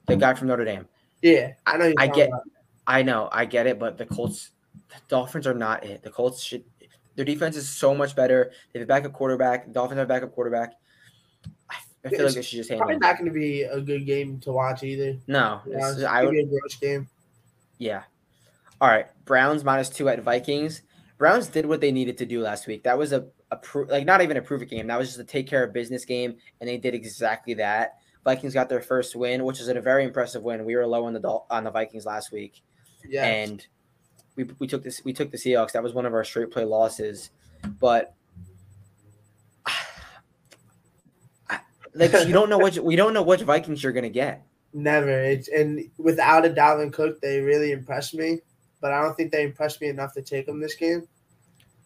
The 0.06 0.17
guy 0.17 0.35
from 0.35 0.49
Notre 0.49 0.65
Dame. 0.65 0.87
Yeah, 1.23 1.53
I 1.67 1.77
know. 1.77 1.93
I 1.99 2.06
get. 2.06 2.31
I 2.87 3.03
know. 3.03 3.29
I 3.31 3.45
get 3.45 3.67
it, 3.67 3.79
but 3.79 3.99
the 3.99 4.06
Colts, 4.06 4.50
the 4.89 4.97
Dolphins 5.09 5.47
are 5.47 5.55
not 5.55 5.85
it. 5.85 6.03
The 6.03 6.11
Colts 6.11 6.43
should 6.43 6.65
their 7.19 7.25
defense 7.25 7.56
is 7.56 7.69
so 7.69 7.97
much 7.97 8.15
better. 8.15 8.53
They 8.73 8.79
have 8.79 8.87
a 8.87 8.89
backup 8.89 9.12
quarterback. 9.12 9.73
Dolphins 9.73 9.99
have 9.99 10.09
a 10.09 10.09
backup 10.09 10.33
quarterback. 10.33 10.75
I, 11.69 11.75
I 12.05 12.11
feel 12.11 12.21
it's 12.21 12.27
like 12.27 12.35
they 12.37 12.43
should 12.43 12.59
just 12.59 12.71
handle. 12.71 12.87
Probably 12.87 13.00
not 13.00 13.19
going 13.19 13.27
to 13.29 13.37
be 13.37 13.62
a 13.62 13.81
good 13.81 14.06
game 14.06 14.39
to 14.43 14.53
watch 14.53 14.85
either. 14.85 15.19
No, 15.27 15.61
it's, 15.67 16.05
I 16.05 16.23
would 16.23 16.31
be 16.31 16.43
a 16.43 16.47
gross 16.47 16.77
game. 16.77 17.09
Yeah. 17.79 18.05
All 18.81 18.87
right, 18.89 19.09
Browns 19.25 19.65
minus 19.65 19.89
two 19.89 20.09
at 20.09 20.23
Vikings. 20.23 20.83
Browns 21.19 21.49
did 21.49 21.67
what 21.67 21.81
they 21.81 21.91
needed 21.91 22.19
to 22.19 22.25
do 22.25 22.41
last 22.41 22.69
week. 22.69 22.85
That 22.85 22.97
was 22.97 23.12
a, 23.12 23.27
a 23.50 23.56
pro, 23.56 23.85
like 23.85 24.05
not 24.05 24.21
even 24.21 24.37
a 24.37 24.43
prove 24.43 24.62
it 24.62 24.71
game. 24.71 24.87
That 24.87 24.99
was 24.99 25.09
just 25.09 25.19
a 25.21 25.25
take 25.25 25.47
care 25.47 25.65
of 25.65 25.73
business 25.73 26.05
game, 26.05 26.37
and 26.61 26.69
they 26.69 26.77
did 26.77 26.95
exactly 26.95 27.55
that. 27.55 27.99
Vikings 28.25 28.53
got 28.55 28.69
their 28.69 28.83
first 28.83 29.17
win, 29.17 29.45
which 29.45 29.61
is 29.61 29.69
a 29.69 29.81
very 29.81 30.05
impressive 30.05 30.43
win. 30.43 30.65
We 30.65 30.77
were 30.77 30.87
low 30.87 31.05
on 31.06 31.15
the 31.15 31.41
on 31.50 31.65
the 31.65 31.71
Vikings 31.71 32.05
last 32.05 32.31
week, 32.33 32.62
yeah, 33.09 33.25
and 33.25 33.67
we, 34.37 34.45
we 34.59 34.67
took 34.67 34.83
this 34.83 35.03
we 35.05 35.12
took 35.12 35.31
the 35.31 35.39
Seahawks. 35.39 35.73
That 35.73 35.83
was 35.83 35.95
one 35.95 36.06
of 36.06 36.15
our 36.15 36.25
straight 36.25 36.50
play 36.50 36.65
losses, 36.65 37.31
but 37.81 38.15
like 41.95 42.12
you 42.12 42.33
don't 42.33 42.50
know 42.50 42.59
which 42.59 42.79
we 42.79 42.97
don't 42.97 43.15
know 43.15 43.23
which 43.23 43.43
Vikings 43.43 43.83
you're 43.83 43.93
gonna 43.93 44.11
get. 44.11 44.45
Never. 44.75 45.23
It's 45.23 45.49
and 45.49 45.91
without 45.97 46.45
a 46.45 46.50
Dalvin 46.50 46.93
Cook, 46.93 47.21
they 47.21 47.41
really 47.41 47.73
impressed 47.73 48.15
me, 48.15 48.41
but 48.81 48.93
I 48.93 49.00
don't 49.00 49.14
think 49.14 49.33
they 49.33 49.45
impressed 49.45 49.81
me 49.81 49.88
enough 49.88 50.12
to 50.14 50.23
take 50.23 50.47
them 50.47 50.61
this 50.61 50.75
game. 50.75 51.09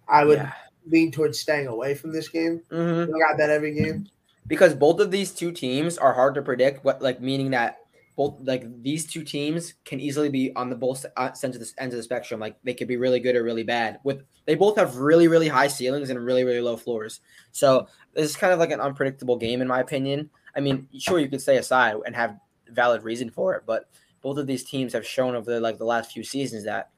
I 0.09 0.25
would 0.25 0.38
yeah. 0.38 0.52
Lean 0.87 1.11
towards 1.11 1.39
staying 1.39 1.67
away 1.67 1.95
from 1.95 2.12
this 2.12 2.29
game. 2.29 2.62
Mm-hmm. 2.71 3.15
I 3.15 3.19
got 3.19 3.39
that 3.39 3.51
every 3.51 3.75
game 3.75 4.09
because 4.47 4.75
both 4.75 5.01
of 5.01 5.11
these 5.11 5.33
two 5.33 5.53
teams 5.53 5.99
are 5.99 6.12
hard 6.12 6.35
to 6.35 6.43
predict. 6.43 6.85
What 6.85 7.03
like 7.03 7.21
meaning 7.21 7.51
that 7.51 7.79
both 8.17 8.37
like 8.43 8.83
these 8.83 9.07
two 9.07 9.25
teams 9.25 9.75
can 9.85 10.01
easily 10.01 10.29
be 10.29 10.55
on 10.55 10.69
the 10.71 10.77
both 10.77 11.07
uh, 11.17 11.31
ends 11.43 11.57
of 11.57 11.61
the 11.61 11.73
ends 11.79 11.95
of 11.95 11.99
the 11.99 12.03
spectrum. 12.03 12.41
Like 12.41 12.57
they 12.62 12.75
could 12.75 12.89
be 12.89 12.97
really 12.97 13.21
good 13.21 13.37
or 13.37 13.43
really 13.43 13.62
bad. 13.62 13.99
With 14.05 14.23
they 14.45 14.55
both 14.55 14.77
have 14.77 14.97
really 14.97 15.29
really 15.29 15.49
high 15.49 15.69
ceilings 15.69 16.11
and 16.11 16.25
really 16.25 16.45
really 16.45 16.61
low 16.61 16.77
floors. 16.77 17.21
So 17.53 17.89
this 18.15 18.31
is 18.31 18.37
kind 18.37 18.53
of 18.53 18.59
like 18.59 18.71
an 18.71 18.81
unpredictable 18.81 19.37
game 19.37 19.62
in 19.62 19.69
my 19.69 19.81
opinion. 19.81 20.31
I 20.55 20.61
mean, 20.61 20.89
sure 20.99 21.19
you 21.19 21.29
could 21.29 21.41
stay 21.41 21.57
aside 21.57 21.97
and 22.05 22.15
have 22.15 22.37
valid 22.69 23.03
reason 23.03 23.31
for 23.31 23.55
it, 23.55 23.62
but 23.67 23.89
both 24.21 24.39
of 24.39 24.47
these 24.47 24.65
teams 24.65 24.93
have 24.93 25.07
shown 25.07 25.35
over 25.35 25.51
the, 25.51 25.61
like 25.61 25.79
the 25.79 25.85
last 25.85 26.12
few 26.12 26.23
seasons 26.23 26.65
that 26.65 26.91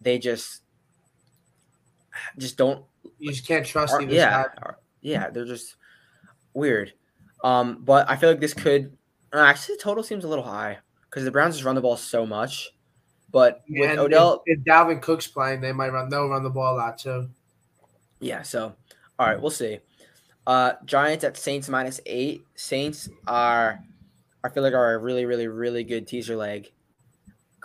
they 0.00 0.18
just 0.18 0.62
just 2.38 2.56
don't. 2.56 2.84
You 3.22 3.30
just 3.30 3.46
can't 3.46 3.64
trust 3.64 3.94
either 3.94 4.12
yeah, 4.12 4.42
side. 4.42 4.74
Yeah, 5.00 5.30
they're 5.30 5.44
just 5.44 5.76
weird. 6.54 6.92
Um, 7.44 7.78
but 7.84 8.10
I 8.10 8.16
feel 8.16 8.30
like 8.30 8.40
this 8.40 8.52
could 8.52 8.96
uh, 9.32 9.38
actually, 9.38 9.76
total 9.76 10.02
seems 10.02 10.24
a 10.24 10.28
little 10.28 10.44
high 10.44 10.78
because 11.04 11.24
the 11.24 11.30
Browns 11.30 11.54
just 11.54 11.64
run 11.64 11.76
the 11.76 11.80
ball 11.80 11.96
so 11.96 12.26
much. 12.26 12.70
But 13.30 13.62
with 13.68 13.96
Odell, 13.96 14.42
if, 14.44 14.58
if, 14.58 14.64
Dalvin 14.64 15.00
Cook's 15.00 15.28
playing, 15.28 15.60
they 15.60 15.72
might 15.72 15.90
run. 15.90 16.08
They'll 16.08 16.28
run 16.28 16.42
the 16.42 16.50
ball 16.50 16.74
a 16.74 16.76
lot 16.76 16.98
too. 16.98 17.28
Yeah. 18.18 18.42
So, 18.42 18.74
all 19.18 19.26
right, 19.26 19.40
we'll 19.40 19.50
see. 19.50 19.78
Uh, 20.46 20.72
Giants 20.84 21.22
at 21.22 21.36
Saints 21.36 21.68
minus 21.68 22.00
eight. 22.06 22.44
Saints 22.56 23.08
are, 23.28 23.80
I 24.42 24.48
feel 24.48 24.64
like, 24.64 24.74
are 24.74 24.94
a 24.94 24.98
really, 24.98 25.24
really, 25.26 25.46
really 25.46 25.84
good 25.84 26.08
teaser 26.08 26.36
leg. 26.36 26.72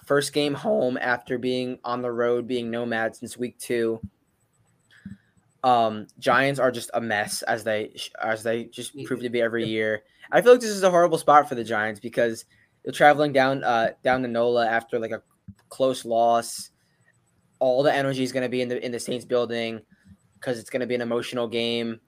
First 0.06 0.32
game 0.32 0.54
home 0.54 0.98
after 1.02 1.40
being 1.40 1.80
on 1.84 2.02
the 2.02 2.12
road, 2.12 2.48
being 2.48 2.70
nomad 2.70 3.16
since 3.16 3.38
week 3.38 3.58
two. 3.58 4.00
Um, 5.68 6.08
Giants 6.18 6.62
are 6.62 6.72
just 6.72 6.90
a 6.94 7.02
mess 7.02 7.42
as 7.42 7.66
they 7.66 7.94
as 8.24 8.42
they 8.42 8.66
just 8.66 8.94
prove 9.04 9.20
to 9.20 9.30
be 9.30 9.42
every 9.42 9.68
year. 9.68 10.04
I 10.32 10.42
feel 10.42 10.54
like 10.54 10.62
this 10.62 10.70
is 10.70 10.82
a 10.82 10.90
horrible 10.90 11.18
spot 11.18 11.50
for 11.50 11.56
the 11.56 11.64
Giants 11.66 12.00
because 12.00 12.46
they're 12.84 12.94
traveling 12.94 13.34
down 13.34 13.66
uh 13.66 13.90
down 14.02 14.22
to 14.22 14.30
NOLA 14.30 14.66
after 14.66 14.98
like 14.98 15.12
a 15.12 15.22
close 15.68 16.06
loss. 16.06 16.70
All 17.60 17.84
the 17.84 17.94
energy 17.94 18.24
is 18.24 18.32
going 18.32 18.44
to 18.44 18.50
be 18.50 18.62
in 18.62 18.70
the 18.70 18.86
in 18.86 18.94
the 18.94 19.00
Saints 19.00 19.26
building 19.26 19.82
because 20.36 20.58
it's 20.58 20.70
going 20.70 20.80
to 20.80 20.88
be 20.88 20.96
an 20.96 21.02
emotional 21.02 21.50
game. 21.50 22.00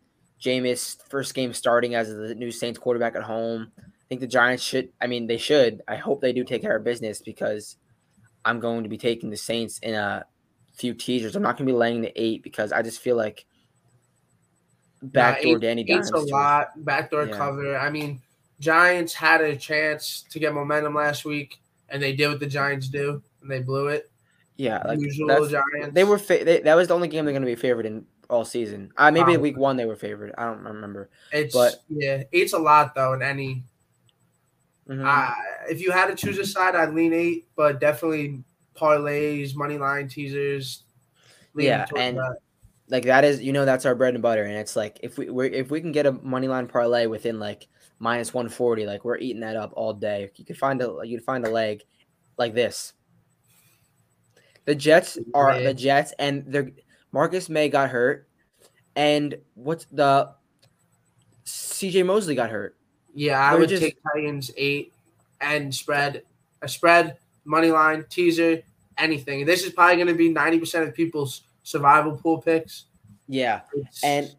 Jameis 0.42 0.96
first 1.10 1.34
game 1.34 1.52
starting 1.52 1.96
as 1.96 2.08
the 2.08 2.36
new 2.36 2.52
Saints 2.52 2.80
quarterback 2.80 3.18
at 3.18 3.24
home. 3.24 3.74
I 3.78 4.06
think 4.08 4.22
the 4.22 4.28
Giants 4.28 4.64
should. 4.64 4.94
I 5.02 5.08
mean, 5.08 5.28
they 5.28 5.38
should. 5.38 5.82
I 5.86 5.98
hope 5.98 6.22
they 6.22 6.32
do 6.32 6.46
take 6.46 6.62
care 6.62 6.78
of 6.78 6.86
business 6.86 7.22
because 7.22 7.76
I'm 8.46 8.62
going 8.62 8.84
to 8.84 8.90
be 8.90 8.98
taking 8.98 9.32
the 9.32 9.36
Saints 9.36 9.80
in 9.80 9.96
a 9.96 10.24
few 10.76 10.94
teasers. 10.94 11.36
I'm 11.36 11.44
not 11.44 11.58
going 11.58 11.68
to 11.68 11.74
be 11.74 11.78
laying 11.78 12.00
the 12.00 12.14
eight 12.16 12.42
because 12.42 12.72
I 12.72 12.82
just 12.84 13.02
feel 13.02 13.18
like 13.18 13.46
backdoor 15.02 15.54
nah, 15.54 15.60
Danny 15.60 15.90
Eight's 15.90 16.12
a 16.12 16.18
lot 16.18 16.72
backdoor 16.84 17.28
yeah. 17.28 17.38
cover. 17.38 17.78
I 17.78 17.90
mean, 17.90 18.22
Giants 18.60 19.14
had 19.14 19.42
a 19.42 19.56
chance 19.56 20.26
to 20.30 20.40
get 20.40 20.54
momentum 20.54 20.96
last 20.96 21.26
week, 21.26 21.60
and 21.90 22.02
they 22.02 22.16
did 22.16 22.28
what 22.28 22.40
the 22.40 22.48
Giants 22.48 22.88
do, 22.88 23.22
and 23.42 23.50
they 23.50 23.60
blew 23.60 23.88
it. 23.88 24.12
Yeah, 24.58 24.82
like 24.86 25.00
usual 25.00 25.28
Giants. 25.48 25.94
They 25.94 26.04
were 26.04 26.18
fa- 26.18 26.44
they, 26.44 26.60
that 26.62 26.76
was 26.76 26.90
the 26.90 26.96
only 26.96 27.08
game 27.08 27.26
they're 27.26 27.34
going 27.34 27.44
to 27.44 27.46
be 27.46 27.56
favored 27.56 27.86
in 27.86 28.06
all 28.30 28.46
season. 28.46 28.92
Uh, 28.98 29.10
maybe 29.10 29.38
week 29.38 29.58
one 29.58 29.78
they 29.78 29.86
were 29.86 29.96
favored. 29.96 30.34
I 30.38 30.46
don't 30.46 30.64
remember. 30.64 31.10
It's 31.32 31.56
but 31.56 31.76
yeah, 31.90 32.24
eight's 32.34 32.54
a 32.54 32.60
lot 32.60 32.94
though 32.94 33.14
in 33.14 33.22
any. 33.22 33.64
Mm-hmm. 34.88 35.06
Uh, 35.06 35.34
if 35.70 35.82
you 35.82 35.92
had 35.92 36.08
to 36.08 36.16
choose 36.16 36.38
a 36.40 36.46
side, 36.46 36.76
I'd 36.76 36.94
lean 36.94 37.14
eight, 37.14 37.48
but 37.56 37.80
definitely 37.80 38.44
parlays, 38.76 39.56
money 39.56 39.78
line 39.78 40.08
teasers. 40.08 40.84
Yeah, 41.56 41.86
and 41.96 42.18
that. 42.18 42.38
Like 42.90 43.04
that 43.04 43.24
is 43.24 43.42
you 43.42 43.54
know 43.54 43.66
that's 43.66 43.86
our 43.86 43.94
bread 43.94 44.16
and 44.16 44.24
butter, 44.24 44.44
and 44.44 44.56
it's 44.56 44.76
like 44.76 45.00
if 45.04 45.18
we 45.18 45.50
if 45.50 45.70
we 45.70 45.80
can 45.80 45.92
get 45.92 46.08
a 46.08 46.12
money 46.12 46.48
line 46.48 46.68
parlay 46.68 47.06
within 47.06 47.40
like 47.40 47.68
minus 48.00 48.34
one 48.34 48.50
forty, 48.50 48.86
like 48.86 49.06
we're 49.06 49.18
eating 49.18 49.42
that 49.42 49.56
up 49.56 49.72
all 49.76 49.94
day. 49.94 50.32
You 50.36 50.46
could 50.46 50.58
find 50.58 50.82
a 50.82 50.98
you'd 51.04 51.24
find 51.24 51.46
a 51.46 51.52
leg 51.52 51.84
like 52.38 52.56
this. 52.56 52.94
The 54.66 54.74
Jets 54.74 55.18
are 55.34 55.62
the 55.62 55.74
Jets, 55.74 56.14
and 56.18 56.46
they're 56.48 56.72
Marcus 57.12 57.48
Maye 57.48 57.70
got 57.70 57.90
hurt, 57.90 58.28
and 58.96 59.36
what's 59.54 59.86
the 59.86 60.32
CJ 61.46 62.06
Mosley 62.06 62.36
got 62.36 62.50
hurt. 62.50 62.76
Yeah, 63.14 63.40
I 63.40 63.56
would 63.56 63.70
just, 63.70 63.82
take 63.82 63.98
Titans 64.14 64.52
eight 64.58 64.94
and 65.42 65.74
spread 65.74 66.24
a 66.62 66.68
spread 66.68 67.18
money 67.46 67.72
line 67.72 68.06
teaser 68.10 68.62
anything. 68.98 69.46
This 69.46 69.64
is 69.64 69.74
probably 69.74 69.96
going 69.96 70.08
to 70.08 70.14
be 70.14 70.30
ninety 70.30 70.60
percent 70.60 70.88
of 70.88 70.94
people's 70.94 71.42
survival 71.70 72.18
pool 72.18 72.42
picks. 72.42 72.86
Yeah, 73.28 73.62
it's, 73.74 74.04
and 74.04 74.36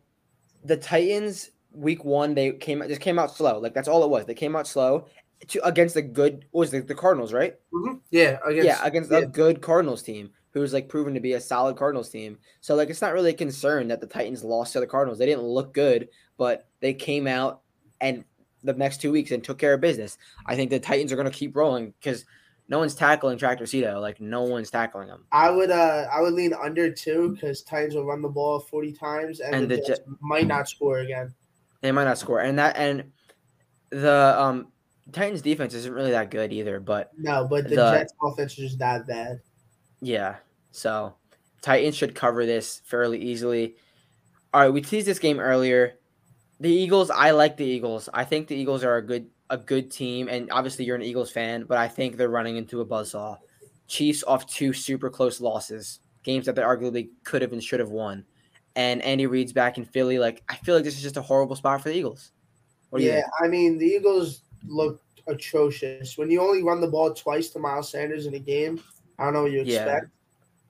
the 0.65 0.77
Titans 0.77 1.51
week 1.73 2.05
one 2.05 2.35
they 2.35 2.51
came 2.53 2.83
out 2.83 2.89
just 2.89 3.01
came 3.01 3.19
out 3.19 3.37
slow. 3.37 3.59
Like 3.59 3.75
that's 3.75 3.89
all 3.89 4.03
it 4.03 4.11
was. 4.11 4.27
They 4.27 4.35
came 4.35 4.57
out 4.57 4.67
slow 4.67 5.07
to 5.49 5.65
against 5.65 5.95
the 5.95 6.03
good 6.03 6.45
was 6.53 6.71
the, 6.71 6.81
the 6.81 6.95
Cardinals, 6.95 7.33
right? 7.33 7.55
Mm-hmm. 7.73 7.99
Yeah, 8.11 8.39
against, 8.45 8.67
yeah, 8.67 8.85
against 8.85 9.11
yeah. 9.13 9.19
a 9.19 9.27
good 9.27 9.63
Cardinals 9.63 10.03
team 10.03 10.31
who's 10.53 10.73
like 10.73 10.89
proven 10.89 11.15
to 11.15 11.21
be 11.21 11.35
a 11.35 11.41
solid 11.41 11.77
Cardinals 11.77 12.11
team. 12.11 12.39
So 12.61 12.75
like 12.75 12.91
it's 12.91 13.01
not 13.01 13.13
really 13.13 13.31
a 13.31 13.35
concern 13.35 13.87
that 13.89 14.01
the 14.01 14.07
Titans 14.09 14.43
lost 14.43 14.73
to 14.73 14.81
the 14.81 14.87
Cardinals. 14.87 15.19
They 15.19 15.27
didn't 15.27 15.45
look 15.45 15.73
good, 15.73 16.09
but 16.37 16.67
they 16.81 16.93
came 16.93 17.29
out 17.29 17.61
and 18.01 18.25
the 18.65 18.73
next 18.75 19.01
two 19.01 19.13
weeks 19.13 19.31
and 19.31 19.43
took 19.43 19.59
care 19.59 19.75
of 19.75 19.81
business. 19.81 20.19
I 20.47 20.57
think 20.57 20.71
the 20.71 20.81
Titans 20.81 21.13
are 21.13 21.17
going 21.17 21.31
to 21.31 21.39
keep 21.39 21.55
rolling 21.55 21.95
because 22.01 22.25
no 22.71 22.79
one's 22.79 22.95
tackling 22.95 23.37
Tractor 23.37 23.67
Cito. 23.67 24.01
Like 24.01 24.21
no 24.21 24.45
one's 24.45 24.71
tackling 24.71 25.09
him. 25.09 25.25
I 25.33 25.51
would 25.51 25.71
uh 25.71 26.07
I 26.11 26.23
would 26.23 26.33
lean 26.33 26.55
under 26.55 26.91
two 26.91 27.33
because 27.35 27.63
Titans 27.63 27.97
will 27.97 28.07
run 28.07 28.23
the 28.23 28.29
ball 28.29 28.61
forty 28.61 28.93
times 28.93 29.41
and, 29.41 29.55
and 29.55 29.71
the, 29.71 29.77
the 29.77 29.83
Jets 29.83 30.01
might 30.21 30.47
not 30.47 30.69
score 30.69 31.01
again. 31.01 31.35
They 31.83 31.93
might 31.93 32.05
not 32.05 32.19
score, 32.19 32.41
and 32.41 32.59
that 32.59 32.77
and 32.77 33.11
the 33.91 34.37
um 34.39 34.69
Titans 35.13 35.43
defense 35.43 35.75
isn't 35.75 35.93
really 35.93 36.13
that 36.13 36.31
good 36.31 36.53
either. 36.53 36.79
But 36.79 37.11
no, 37.19 37.47
but 37.51 37.65
the, 37.65 37.71
the 37.71 37.91
Jets 37.91 38.15
offense 38.23 38.53
is 38.53 38.59
just 38.59 38.79
that 38.79 39.07
bad. 39.07 39.41
Yeah. 40.01 40.37
So 40.71 41.15
Titans 41.63 41.97
should 41.97 42.15
cover 42.15 42.47
this 42.47 42.81
fairly 42.85 43.21
easily. 43.21 43.75
All 44.55 44.61
right, 44.61 44.73
we 44.73 44.81
teased 44.81 45.07
this 45.07 45.19
game 45.19 45.41
earlier. 45.41 45.95
The 46.61 46.71
Eagles, 46.71 47.11
I 47.11 47.31
like 47.31 47.57
the 47.57 47.65
Eagles. 47.65 48.09
I 48.13 48.25
think 48.25 48.47
the 48.47 48.57
Eagles 48.57 48.85
are 48.85 48.97
a 48.97 49.03
good 49.03 49.29
a 49.51 49.59
good 49.59 49.91
team, 49.91 50.29
and 50.29 50.51
obviously 50.51 50.85
you're 50.85 50.97
an 50.97 51.03
Eagles 51.03 51.31
fan, 51.31 51.65
but 51.65 51.77
I 51.77 51.89
think 51.89 52.17
they're 52.17 52.31
running 52.31 52.57
into 52.57 52.81
a 52.81 52.87
buzzsaw. 52.87 53.37
Chiefs 53.89 54.25
off 54.25 54.47
two 54.47 54.73
super 54.73 55.11
close 55.11 55.41
losses, 55.41 56.01
games 56.23 56.47
that 56.47 56.55
they 56.55 56.63
arguably 56.63 57.11
could 57.25 57.43
have 57.43 57.53
and 57.53 57.63
should 57.63 57.81
have 57.81 57.91
won. 57.91 58.25
And 58.77 59.03
Andy 59.03 59.27
Reid's 59.27 59.53
back 59.53 59.77
in 59.77 59.85
Philly. 59.85 60.19
Like 60.19 60.43
I 60.49 60.55
feel 60.57 60.77
like 60.77 60.85
this 60.85 60.97
is 60.97 61.03
just 61.03 61.17
a 61.17 61.23
horrible 61.23 61.57
spot 61.57 61.83
for 61.83 61.89
the 61.89 61.97
Eagles. 61.97 62.31
yeah, 62.97 63.23
I 63.43 63.49
mean 63.49 63.77
the 63.77 63.87
Eagles 63.87 64.43
look 64.65 65.03
atrocious. 65.27 66.17
When 66.17 66.31
you 66.31 66.41
only 66.41 66.63
run 66.63 66.81
the 66.81 66.89
ball 66.89 67.13
twice 67.13 67.51
to 67.51 67.59
Miles 67.59 67.91
Sanders 67.91 68.27
in 68.27 68.35
a 68.35 68.39
game, 68.39 68.81
I 69.19 69.25
don't 69.25 69.35
know 69.35 69.43
what 69.43 69.53
you 69.53 69.63
expect. 69.63 70.07
Yeah. 70.07 70.09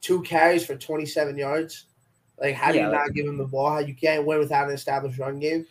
Two 0.01 0.23
carries 0.23 0.65
for 0.65 0.77
27 0.77 1.37
yards. 1.37 1.87
Like, 2.39 2.55
how 2.55 2.73
do 2.73 2.79
yeah, 2.79 2.87
you 2.87 2.93
not 2.93 3.13
give 3.13 3.27
him 3.27 3.37
the 3.37 3.45
ball? 3.45 3.71
How 3.71 3.79
you 3.81 3.95
can't 3.95 4.25
win 4.25 4.39
without 4.39 4.69
an 4.69 4.75
established 4.75 5.19
run 5.19 5.39
game? 5.39 5.67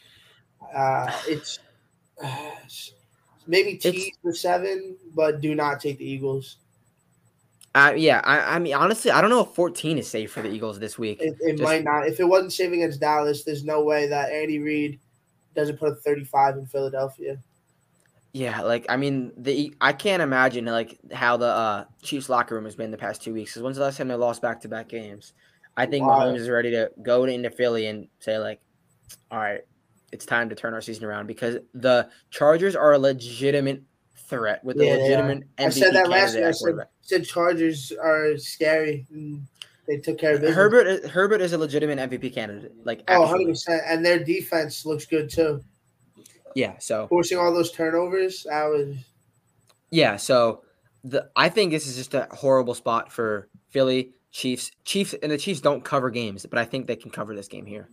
Uh, 0.73 1.11
it's 1.27 1.59
uh, 2.23 2.51
maybe 3.49 3.75
T 3.75 4.13
for 4.21 4.33
seven, 4.33 4.95
but 5.13 5.41
do 5.41 5.55
not 5.55 5.81
take 5.81 5.97
the 5.97 6.09
Eagles. 6.09 6.57
Uh, 7.75 7.93
yeah, 7.95 8.21
I, 8.23 8.55
I 8.55 8.59
mean, 8.59 8.73
honestly, 8.73 9.11
I 9.11 9.21
don't 9.21 9.29
know 9.29 9.41
if 9.41 9.49
14 9.49 9.97
is 9.97 10.07
safe 10.07 10.31
for 10.31 10.41
the 10.41 10.49
Eagles 10.49 10.79
this 10.79 10.97
week. 10.97 11.21
It, 11.21 11.35
it 11.39 11.51
Just, 11.51 11.63
might 11.63 11.83
not. 11.83 12.07
If 12.07 12.19
it 12.19 12.25
wasn't 12.25 12.53
safe 12.53 12.71
against 12.71 12.99
Dallas, 12.99 13.43
there's 13.43 13.63
no 13.63 13.83
way 13.83 14.07
that 14.07 14.31
Andy 14.31 14.59
Reid 14.59 14.99
doesn't 15.55 15.77
put 15.77 15.91
a 15.91 15.95
35 15.95 16.57
in 16.57 16.65
Philadelphia. 16.65 17.37
Yeah, 18.31 18.61
like 18.61 18.85
I 18.89 18.97
mean, 18.97 19.31
the 19.37 19.73
I 19.81 19.91
can't 19.93 20.21
imagine 20.21 20.65
like 20.65 20.99
how 21.11 21.37
the 21.37 21.47
uh, 21.47 21.85
Chiefs 22.03 22.29
locker 22.29 22.53
room 22.53 22.65
has 22.65 22.75
been 22.75 22.91
the 22.91 22.97
past 22.97 23.23
two 23.23 23.33
weeks. 23.33 23.51
Because 23.51 23.63
when's 23.63 23.77
the 23.77 23.83
last 23.83 23.97
time 23.97 24.07
they 24.07 24.15
lost 24.15 24.41
back 24.41 24.61
to 24.61 24.67
back 24.67 24.87
games? 24.87 25.33
I 25.75 25.87
think 25.87 26.05
wow. 26.05 26.19
Mahomes 26.19 26.37
is 26.37 26.49
ready 26.49 26.69
to 26.71 26.91
go 27.01 27.23
into 27.23 27.49
Philly 27.49 27.87
and 27.87 28.07
say 28.19 28.37
like, 28.37 28.61
"All 29.31 29.39
right, 29.39 29.61
it's 30.11 30.25
time 30.25 30.49
to 30.49 30.55
turn 30.55 30.73
our 30.73 30.81
season 30.81 31.05
around." 31.05 31.27
Because 31.27 31.57
the 31.73 32.09
Chargers 32.29 32.75
are 32.75 32.93
a 32.93 32.99
legitimate 32.99 33.83
threat 34.15 34.63
with 34.63 34.77
yeah, 34.77 34.95
a 34.95 34.97
legitimate 34.97 35.55
MVP 35.57 35.65
I 35.65 35.69
said 35.69 35.95
that 35.95 36.09
last 36.09 36.35
year. 36.35 36.47
I 36.47 36.51
said, 36.51 36.75
said, 37.01 37.25
Chargers 37.25 37.91
are 37.91 38.37
scary. 38.37 39.07
They 39.87 39.97
took 39.97 40.19
care 40.19 40.35
of 40.35 40.41
business. 40.41 40.55
Herbert. 40.55 41.05
Herbert 41.07 41.41
is 41.41 41.53
a 41.53 41.57
legitimate 41.57 41.97
MVP 41.97 42.33
candidate. 42.33 42.73
Like 42.85 43.03
oh, 43.07 43.21
100 43.21 43.47
percent, 43.47 43.81
and 43.87 44.05
their 44.05 44.23
defense 44.23 44.85
looks 44.85 45.05
good 45.05 45.29
too. 45.29 45.61
Yeah, 46.55 46.77
so 46.79 47.07
forcing 47.07 47.37
all 47.37 47.53
those 47.53 47.71
turnovers, 47.71 48.45
I 48.51 48.65
was. 48.65 48.97
Yeah, 49.91 50.17
so 50.17 50.63
the 51.03 51.29
I 51.35 51.49
think 51.49 51.71
this 51.71 51.87
is 51.87 51.95
just 51.95 52.13
a 52.13 52.27
horrible 52.31 52.73
spot 52.73 53.11
for 53.11 53.49
Philly 53.69 54.11
Chiefs. 54.31 54.71
Chiefs 54.85 55.15
and 55.23 55.31
the 55.31 55.37
Chiefs 55.37 55.61
don't 55.61 55.83
cover 55.83 56.09
games, 56.09 56.45
but 56.45 56.59
I 56.59 56.65
think 56.65 56.87
they 56.87 56.95
can 56.95 57.11
cover 57.11 57.35
this 57.35 57.47
game 57.47 57.65
here. 57.65 57.89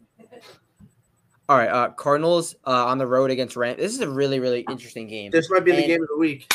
All 1.48 1.56
right, 1.56 1.68
uh, 1.68 1.90
Cardinals 1.90 2.56
uh, 2.66 2.86
on 2.86 2.98
the 2.98 3.06
road 3.06 3.30
against 3.30 3.56
Rams. 3.56 3.78
This 3.78 3.92
is 3.92 4.00
a 4.00 4.10
really, 4.10 4.40
really 4.40 4.64
interesting 4.68 5.06
game. 5.06 5.30
This 5.30 5.48
might 5.50 5.64
be 5.64 5.70
and 5.70 5.82
the 5.82 5.86
game 5.86 6.02
of 6.02 6.08
the 6.08 6.18
week. 6.18 6.52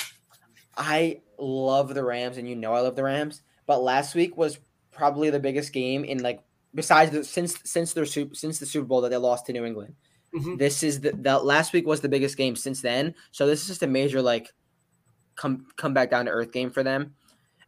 I 0.75 1.21
love 1.37 1.93
the 1.93 2.03
Rams, 2.03 2.37
and 2.37 2.47
you 2.47 2.55
know 2.55 2.73
I 2.73 2.81
love 2.81 2.95
the 2.95 3.03
Rams. 3.03 3.41
But 3.65 3.81
last 3.81 4.15
week 4.15 4.35
was 4.35 4.59
probably 4.91 5.29
the 5.29 5.39
biggest 5.39 5.71
game 5.71 6.03
in 6.03 6.21
like 6.21 6.43
besides 6.75 7.11
the, 7.11 7.23
since 7.23 7.57
since 7.63 7.93
their 7.93 8.05
since 8.05 8.59
the 8.59 8.65
Super 8.65 8.85
Bowl 8.85 9.01
that 9.01 9.09
they 9.09 9.17
lost 9.17 9.45
to 9.45 9.53
New 9.53 9.65
England. 9.65 9.95
Mm-hmm. 10.35 10.57
This 10.57 10.83
is 10.83 11.01
the, 11.01 11.11
the 11.11 11.39
last 11.39 11.73
week 11.73 11.85
was 11.85 12.01
the 12.01 12.09
biggest 12.09 12.37
game 12.37 12.55
since 12.55 12.81
then. 12.81 13.15
So 13.31 13.47
this 13.47 13.61
is 13.61 13.67
just 13.67 13.83
a 13.83 13.87
major 13.87 14.21
like 14.21 14.51
come 15.35 15.65
come 15.77 15.93
back 15.93 16.09
down 16.09 16.25
to 16.25 16.31
earth 16.31 16.51
game 16.51 16.69
for 16.69 16.83
them. 16.83 17.15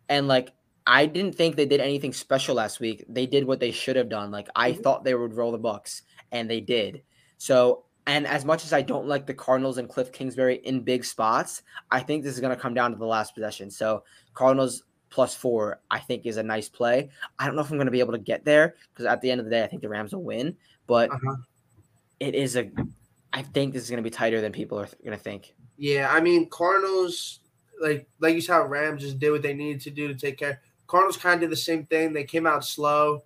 And 0.09 0.27
like 0.27 0.51
I 0.85 1.05
didn't 1.05 1.35
think 1.35 1.55
they 1.55 1.65
did 1.65 1.79
anything 1.79 2.13
special 2.13 2.55
last 2.55 2.79
week. 2.79 3.05
They 3.07 3.25
did 3.25 3.45
what 3.45 3.59
they 3.59 3.71
should 3.71 3.95
have 3.95 4.09
done. 4.09 4.31
Like 4.31 4.47
I 4.55 4.71
mm-hmm. 4.71 4.81
thought 4.81 5.03
they 5.03 5.15
would 5.15 5.33
roll 5.33 5.51
the 5.51 5.57
Bucks, 5.57 6.01
and 6.31 6.49
they 6.49 6.59
did. 6.59 7.03
So 7.43 7.83
and 8.05 8.27
as 8.27 8.45
much 8.45 8.63
as 8.65 8.73
I 8.73 8.81
don't 8.81 9.07
like 9.07 9.25
the 9.25 9.33
Cardinals 9.33 9.77
and 9.77 9.89
Kliff 9.89 10.11
Kingsbury 10.11 10.61
in 10.63 10.81
big 10.81 11.05
spots, 11.05 11.63
I 11.89 11.99
think 11.99 12.23
this 12.23 12.33
is 12.33 12.39
going 12.39 12.55
to 12.55 12.61
come 12.61 12.73
down 12.73 12.91
to 12.91 12.97
the 12.97 13.05
last 13.05 13.33
possession. 13.33 13.71
So 13.71 14.03
Cardinals 14.33 14.83
plus 15.09 15.35
four, 15.35 15.79
I 15.89 15.99
think, 15.99 16.25
is 16.25 16.37
a 16.37 16.43
nice 16.43 16.67
play. 16.67 17.09
I 17.39 17.45
don't 17.45 17.55
know 17.55 17.61
if 17.61 17.69
I'm 17.69 17.77
going 17.77 17.85
to 17.87 17.91
be 17.91 17.99
able 17.99 18.13
to 18.13 18.19
get 18.19 18.45
there 18.45 18.75
because 18.91 19.05
at 19.05 19.21
the 19.21 19.31
end 19.31 19.39
of 19.39 19.45
the 19.45 19.51
day, 19.51 19.63
I 19.63 19.67
think 19.67 19.81
the 19.81 19.89
Rams 19.89 20.13
will 20.13 20.23
win. 20.23 20.57
But 20.87 21.11
uh-huh 21.11 21.35
it 22.23 22.35
is 22.35 22.55
a. 22.55 22.71
I 23.33 23.41
think 23.41 23.73
this 23.73 23.83
is 23.83 23.89
going 23.89 24.01
to 24.01 24.09
be 24.09 24.09
tighter 24.09 24.39
than 24.39 24.51
people 24.51 24.79
are 24.79 24.87
going 25.03 25.17
to 25.17 25.23
think. 25.23 25.53
Yeah, 25.77 26.09
I 26.09 26.21
mean 26.21 26.49
Cardinals, 26.49 27.41
like 27.81 28.07
like 28.19 28.35
you 28.35 28.41
saw, 28.41 28.59
Rams 28.59 29.01
just 29.01 29.19
did 29.19 29.31
what 29.31 29.41
they 29.41 29.53
needed 29.53 29.81
to 29.81 29.89
do 29.89 30.07
to 30.07 30.15
take 30.15 30.37
care. 30.37 30.61
Cardinals 30.87 31.17
kind 31.17 31.35
of 31.35 31.41
did 31.41 31.51
the 31.51 31.61
same 31.61 31.85
thing. 31.85 32.13
They 32.13 32.23
came 32.23 32.47
out 32.47 32.63
slow, 32.63 33.23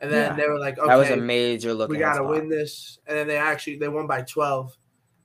and 0.00 0.10
then 0.10 0.30
yeah. 0.30 0.36
they 0.36 0.48
were 0.48 0.58
like, 0.58 0.78
"Okay, 0.78 0.88
that 0.88 0.96
was 0.96 1.10
a 1.10 1.16
major 1.16 1.74
look. 1.74 1.90
We 1.90 1.98
got 1.98 2.16
to 2.16 2.24
win 2.24 2.48
this." 2.48 2.98
And 3.06 3.16
then 3.16 3.26
they 3.26 3.36
actually 3.36 3.76
they 3.76 3.88
won 3.88 4.06
by 4.06 4.22
twelve. 4.22 4.76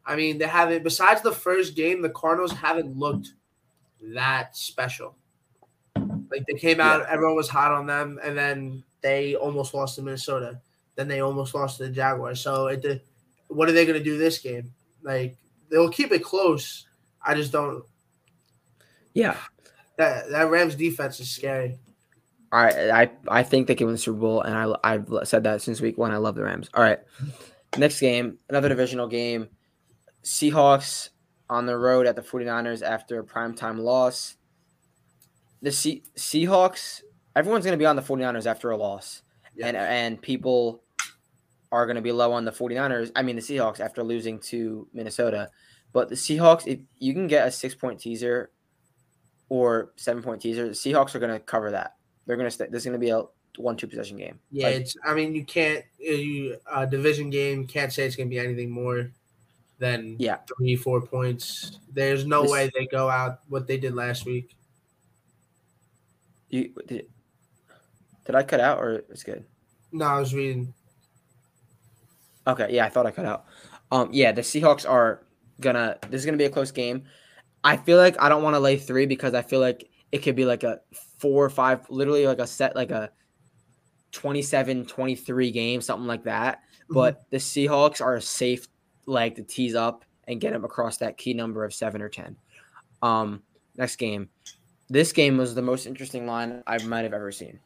I 0.06 0.16
mean, 0.16 0.38
they 0.38 0.48
haven't. 0.48 0.84
Besides 0.84 1.22
the 1.22 1.32
first 1.32 1.76
game, 1.76 2.02
the 2.02 2.10
Cardinals 2.10 2.52
haven't 2.52 2.96
looked 2.96 3.30
that 4.14 4.56
special. 4.56 5.16
Like 5.96 6.46
they 6.48 6.58
came 6.58 6.80
out, 6.80 7.02
yeah. 7.02 7.14
everyone 7.14 7.36
was 7.36 7.50
hot 7.50 7.72
on 7.72 7.86
them, 7.86 8.20
and 8.24 8.38
then 8.38 8.84
they 9.02 9.36
almost 9.36 9.74
lost 9.74 9.96
to 9.96 10.02
Minnesota. 10.02 10.60
Then 10.96 11.08
they 11.08 11.22
almost 11.22 11.56
lost 11.56 11.78
to 11.78 11.84
the 11.84 11.90
Jaguars. 11.90 12.42
So 12.42 12.68
it, 12.68 13.06
what 13.48 13.70
are 13.70 13.74
they 13.74 13.86
going 13.86 13.98
to 13.98 14.04
do 14.04 14.18
this 14.18 14.40
game? 14.40 14.74
Like 15.04 15.38
they'll 15.72 15.90
keep 15.90 16.12
it 16.12 16.24
close. 16.24 16.86
I 17.26 17.36
just 17.36 17.52
don't. 17.52 17.84
Yeah, 19.14 19.38
that 19.98 20.30
that 20.32 20.50
Rams 20.50 20.76
defense 20.76 21.20
is 21.20 21.30
scary. 21.30 21.80
Right, 22.52 22.90
I 22.90 23.12
I 23.28 23.44
think 23.44 23.68
they 23.68 23.76
can 23.76 23.88
win 23.88 23.96
the 23.96 24.00
Super 24.00 24.20
Bowl, 24.20 24.42
and 24.42 24.56
I 24.56 24.74
I've 24.84 25.08
said 25.24 25.44
that 25.44 25.62
since 25.62 25.82
week 25.82 25.98
one. 25.98 26.12
I 26.12 26.18
love 26.18 26.36
the 26.36 26.44
Rams. 26.44 26.70
All 26.74 26.84
right, 26.84 27.00
Next 27.78 28.00
game, 28.00 28.38
another 28.50 28.70
divisional 28.70 29.08
game. 29.08 29.50
Seahawks 30.24 31.10
on 31.50 31.66
the 31.66 31.78
road 31.78 32.08
at 32.08 32.16
the 32.16 32.22
49ers 32.22 32.82
after 32.82 33.20
a 33.20 33.24
primetime 33.24 33.80
loss. 33.80 34.38
The 35.62 35.72
C- 35.72 36.04
Seahawks, 36.18 37.02
everyone's 37.36 37.66
going 37.66 37.78
to 37.78 37.82
be 37.82 37.86
on 37.86 37.96
the 37.96 38.02
49ers 38.02 38.46
after 38.46 38.72
a 38.72 38.78
loss. 38.78 39.24
Yes. 39.56 39.68
And 39.68 39.78
and 39.78 40.22
people 40.22 40.84
are 41.72 41.86
going 41.86 41.96
to 41.96 42.02
be 42.02 42.12
low 42.12 42.32
on 42.32 42.46
the 42.46 42.52
49ers, 42.52 43.12
I 43.16 43.22
mean 43.24 43.36
the 43.36 43.42
Seahawks 43.42 43.80
after 43.80 44.04
losing 44.04 44.40
to 44.40 44.88
Minnesota. 44.94 45.50
But 45.92 46.10
the 46.10 46.16
Seahawks, 46.16 46.68
if 46.68 46.80
you 46.98 47.14
can 47.14 47.28
get 47.28 47.48
a 47.48 47.52
6-point 47.52 48.00
teaser 48.00 48.52
or 49.50 49.94
7-point 49.98 50.42
teaser, 50.42 50.68
the 50.68 50.74
Seahawks 50.74 51.16
are 51.16 51.20
going 51.20 51.32
to 51.32 51.40
cover 51.40 51.72
that. 51.72 51.95
They're 52.26 52.38
going 52.38 52.48
to 52.48 52.52
stay, 52.52 52.68
this 52.70 52.82
is 52.82 52.86
going 52.86 53.00
to 53.00 53.06
be 53.06 53.12
a 53.12 53.24
one 53.58 53.78
two 53.78 53.88
possession 53.88 54.18
game. 54.18 54.40
Yeah, 54.52 54.68
like, 54.68 54.76
it's. 54.78 54.96
I 55.04 55.14
mean, 55.14 55.34
you 55.36 55.46
can't. 55.46 55.84
You 55.98 56.58
a 56.74 56.86
division 56.86 57.30
game 57.30 57.68
can't 57.68 57.92
say 57.92 58.06
it's 58.06 58.16
gonna 58.16 58.30
be 58.30 58.40
anything 58.40 58.70
more 58.70 59.12
than 59.80 60.16
yeah 60.20 60.38
three 60.58 60.76
four 60.76 61.02
points. 61.02 61.80
There's 61.92 62.26
no 62.26 62.44
this, 62.44 62.52
way 62.52 62.72
they 62.78 62.86
go 62.88 63.10
out 63.10 63.40
what 63.50 63.68
they 63.68 63.78
did 63.78 63.96
last 63.96 64.26
week. 64.26 64.56
You 66.50 66.74
did, 66.88 67.08
did 68.26 68.36
I 68.36 68.44
cut 68.44 68.60
out 68.60 68.80
or 68.80 69.04
it's 69.10 69.24
good? 69.24 69.46
No, 69.92 70.06
I 70.06 70.20
was 70.20 70.34
reading. 70.34 70.74
Okay, 72.48 72.68
yeah, 72.72 72.86
I 72.86 72.90
thought 72.90 73.06
I 73.06 73.12
cut 73.12 73.26
out. 73.26 73.46
Um, 73.92 74.10
yeah, 74.12 74.32
the 74.32 74.42
Seahawks 74.42 74.90
are 74.90 75.24
gonna. 75.60 75.98
This 76.10 76.20
is 76.20 76.26
gonna 76.26 76.38
be 76.38 76.46
a 76.46 76.50
close 76.50 76.72
game. 76.72 77.04
I 77.64 77.78
feel 77.78 77.98
like 77.98 78.22
I 78.22 78.30
don't 78.30 78.44
want 78.44 78.56
to 78.56 78.60
lay 78.60 78.78
three 78.78 79.08
because 79.08 79.34
I 79.34 79.42
feel 79.42 79.60
like 79.60 79.90
it 80.12 80.20
could 80.20 80.36
be 80.36 80.46
like 80.46 80.64
a 80.64 80.80
four 81.18 81.44
or 81.44 81.50
five, 81.50 81.90
literally 81.90 82.28
like 82.28 82.40
a 82.40 82.48
set, 82.48 82.76
like 82.76 82.92
a 82.92 83.12
27 84.12 84.86
23 84.86 85.52
game, 85.52 85.82
something 85.82 86.08
like 86.08 86.24
that. 86.24 86.60
Mm-hmm. 86.60 86.94
But 86.94 87.30
the 87.32 87.38
Seahawks 87.38 88.02
are 88.02 88.16
a 88.16 88.22
safe 88.22 88.68
leg 89.06 89.36
to 89.36 89.44
tease 89.44 89.76
up 89.76 90.06
and 90.28 90.42
get 90.42 90.54
them 90.54 90.64
across 90.64 90.98
that 90.98 91.18
key 91.18 91.34
number 91.34 91.64
of 91.64 91.74
seven 91.74 92.02
or 92.02 92.10
10. 92.10 92.36
Um, 93.02 93.44
next 93.78 93.98
game. 93.98 94.30
This 94.90 95.12
game 95.12 95.38
was 95.38 95.56
the 95.56 95.62
most 95.62 95.86
interesting 95.86 96.26
line 96.26 96.64
I 96.68 96.78
might 96.84 97.04
have 97.04 97.14
ever 97.14 97.32
seen. 97.32 97.60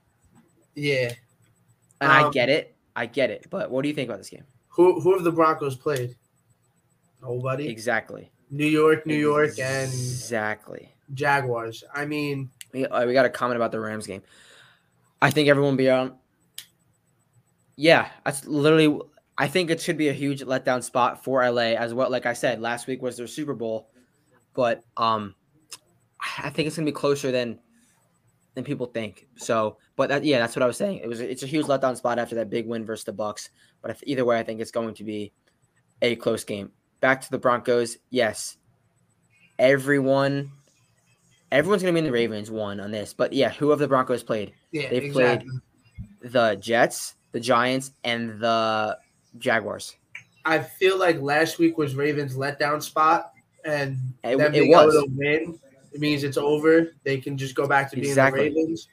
Yeah. 0.76 1.14
And 2.02 2.12
um, 2.12 2.26
I 2.26 2.30
get 2.32 2.50
it. 2.50 2.76
I 2.96 3.06
get 3.06 3.30
it. 3.30 3.48
But 3.50 3.70
what 3.70 3.84
do 3.84 3.90
you 3.90 3.96
think 3.96 4.10
about 4.10 4.20
this 4.20 4.30
game? 4.30 4.46
Who 4.70 5.02
who 5.02 5.14
have 5.14 5.24
the 5.24 5.32
Broncos 5.32 5.76
played? 5.76 6.16
Nobody. 7.22 7.68
Exactly. 7.68 8.32
New 8.50 8.66
York, 8.66 9.06
New 9.06 9.16
York, 9.16 9.60
and 9.60 9.92
exactly 9.92 10.90
Jaguars. 11.14 11.84
I 11.94 12.06
mean, 12.06 12.50
we, 12.74 12.86
uh, 12.86 13.06
we 13.06 13.14
got 13.14 13.26
a 13.26 13.30
comment 13.30 13.58
about 13.58 13.72
the 13.72 13.80
Rams 13.80 14.08
game. 14.08 14.22
I 15.22 15.32
think 15.32 15.50
everyone 15.50 15.76
be 15.76 15.90
on 15.90 16.16
yeah, 17.80 18.10
that's 18.26 18.46
literally. 18.46 19.00
I 19.38 19.48
think 19.48 19.70
it 19.70 19.80
should 19.80 19.96
be 19.98 20.10
a 20.10 20.14
huge 20.14 20.42
letdown 20.42 20.84
spot 20.84 21.24
for 21.24 21.50
LA 21.50 21.78
as 21.78 21.94
well. 21.94 22.12
Like 22.12 22.26
I 22.26 22.34
said, 22.34 22.60
last 22.60 22.88
week 22.88 23.02
was 23.02 23.16
their 23.16 23.26
Super 23.26 23.54
Bowl, 23.54 23.90
but 24.54 24.84
um, 24.98 25.34
I 26.44 26.50
think 26.50 26.68
it's 26.68 26.76
gonna 26.76 26.88
be 26.88 26.92
closer 26.92 27.32
than 27.32 27.58
than 28.54 28.66
people 28.66 28.88
think. 28.88 29.28
So, 29.38 29.78
but 29.96 30.10
that, 30.10 30.26
yeah, 30.26 30.40
that's 30.40 30.58
what 30.58 30.64
I 30.64 30.66
was 30.66 30.76
saying. 30.76 30.98
It 30.98 31.08
was 31.08 31.22
it's 31.22 31.42
a 31.42 31.48
huge 31.48 31.68
letdown 31.68 31.96
spot 31.96 32.20
after 32.20 32.36
that 32.36 32.50
big 32.50 32.68
win 32.68 32.86
versus 32.86 33.06
the 33.06 33.14
Bucks. 33.14 33.50
But 33.82 33.92
if, 33.92 34.04
either 34.04 34.26
way, 34.26 34.38
I 34.38 34.44
think 34.44 34.60
it's 34.60 34.72
going 34.72 34.94
to 34.96 35.06
be 35.06 35.32
a 36.02 36.18
close 36.18 36.44
game. 36.44 36.74
Back 37.00 37.22
to 37.22 37.32
the 37.32 37.40
Broncos. 37.40 37.96
Yes, 38.10 38.58
everyone, 39.58 40.52
everyone's 41.52 41.82
gonna 41.82 41.94
be 41.94 42.00
in 42.00 42.06
the 42.06 42.12
Ravens 42.12 42.52
one 42.52 42.80
on 42.80 42.92
this. 42.92 43.14
But 43.14 43.34
yeah, 43.34 43.50
who 43.50 43.70
have 43.70 43.80
the 43.80 43.88
Broncos 43.88 44.24
played? 44.24 44.54
Yeah, 44.72 44.90
they 44.90 44.98
exactly. 44.98 45.50
played 46.22 46.32
the 46.32 46.56
Jets, 46.56 47.16
the 47.32 47.40
Giants, 47.40 47.92
and 48.04 48.40
the 48.40 48.98
Jaguars. 49.38 49.96
I 50.46 50.60
feel 50.60 50.98
like 50.98 51.20
last 51.22 51.60
week 51.60 51.78
was 51.78 51.96
Ravens' 51.96 52.36
letdown 52.36 52.82
spot, 52.82 53.34
and 53.66 53.98
it, 54.24 54.38
them 54.38 54.54
it 54.54 54.68
was 54.68 54.96
a 54.96 55.06
win. 55.10 55.60
It 55.92 56.00
means 56.00 56.24
it's 56.24 56.38
over. 56.38 56.94
They 57.04 57.18
can 57.18 57.38
just 57.38 57.56
go 57.56 57.68
back 57.68 57.90
to 57.92 57.96
being 57.96 58.08
exactly. 58.08 58.50
the 58.50 58.56
Ravens. 58.56 58.88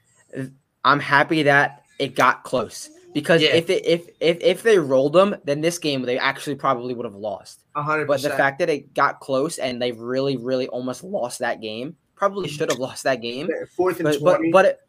I'm 0.85 1.01
happy 1.01 1.43
that 1.45 1.85
it 1.99 2.15
got 2.15 2.45
close 2.45 2.91
because 3.13 3.43
yeah. 3.43 3.55
if, 3.55 3.71
it, 3.71 3.87
if 3.87 4.09
if 4.21 4.39
if 4.41 4.63
they 4.63 4.79
rolled 4.79 5.13
them, 5.13 5.37
then 5.45 5.61
this 5.61 5.79
game 5.79 6.03
they 6.03 6.19
actually 6.19 6.57
probably 6.57 6.95
would 6.95 7.05
have 7.05 7.15
lost. 7.15 7.63
100 7.73 8.07
But 8.07 8.23
the 8.23 8.31
fact 8.31 8.59
that 8.59 8.69
it 8.69 8.95
got 8.95 9.21
close 9.21 9.59
and 9.59 9.81
they 9.81 9.93
really 9.93 10.37
really 10.37 10.69
almost 10.69 11.03
lost 11.03 11.41
that 11.41 11.61
game, 11.61 11.97
probably 12.17 12.49
should 12.49 12.71
have 12.71 12.81
lost 12.81 13.05
that 13.05 13.23
game. 13.23 13.49
Fourth 13.77 14.01
and 14.01 14.05
but, 14.05 14.19
twenty. 14.19 14.51
But 14.51 14.63
but 14.63 14.65
it, 14.67 14.81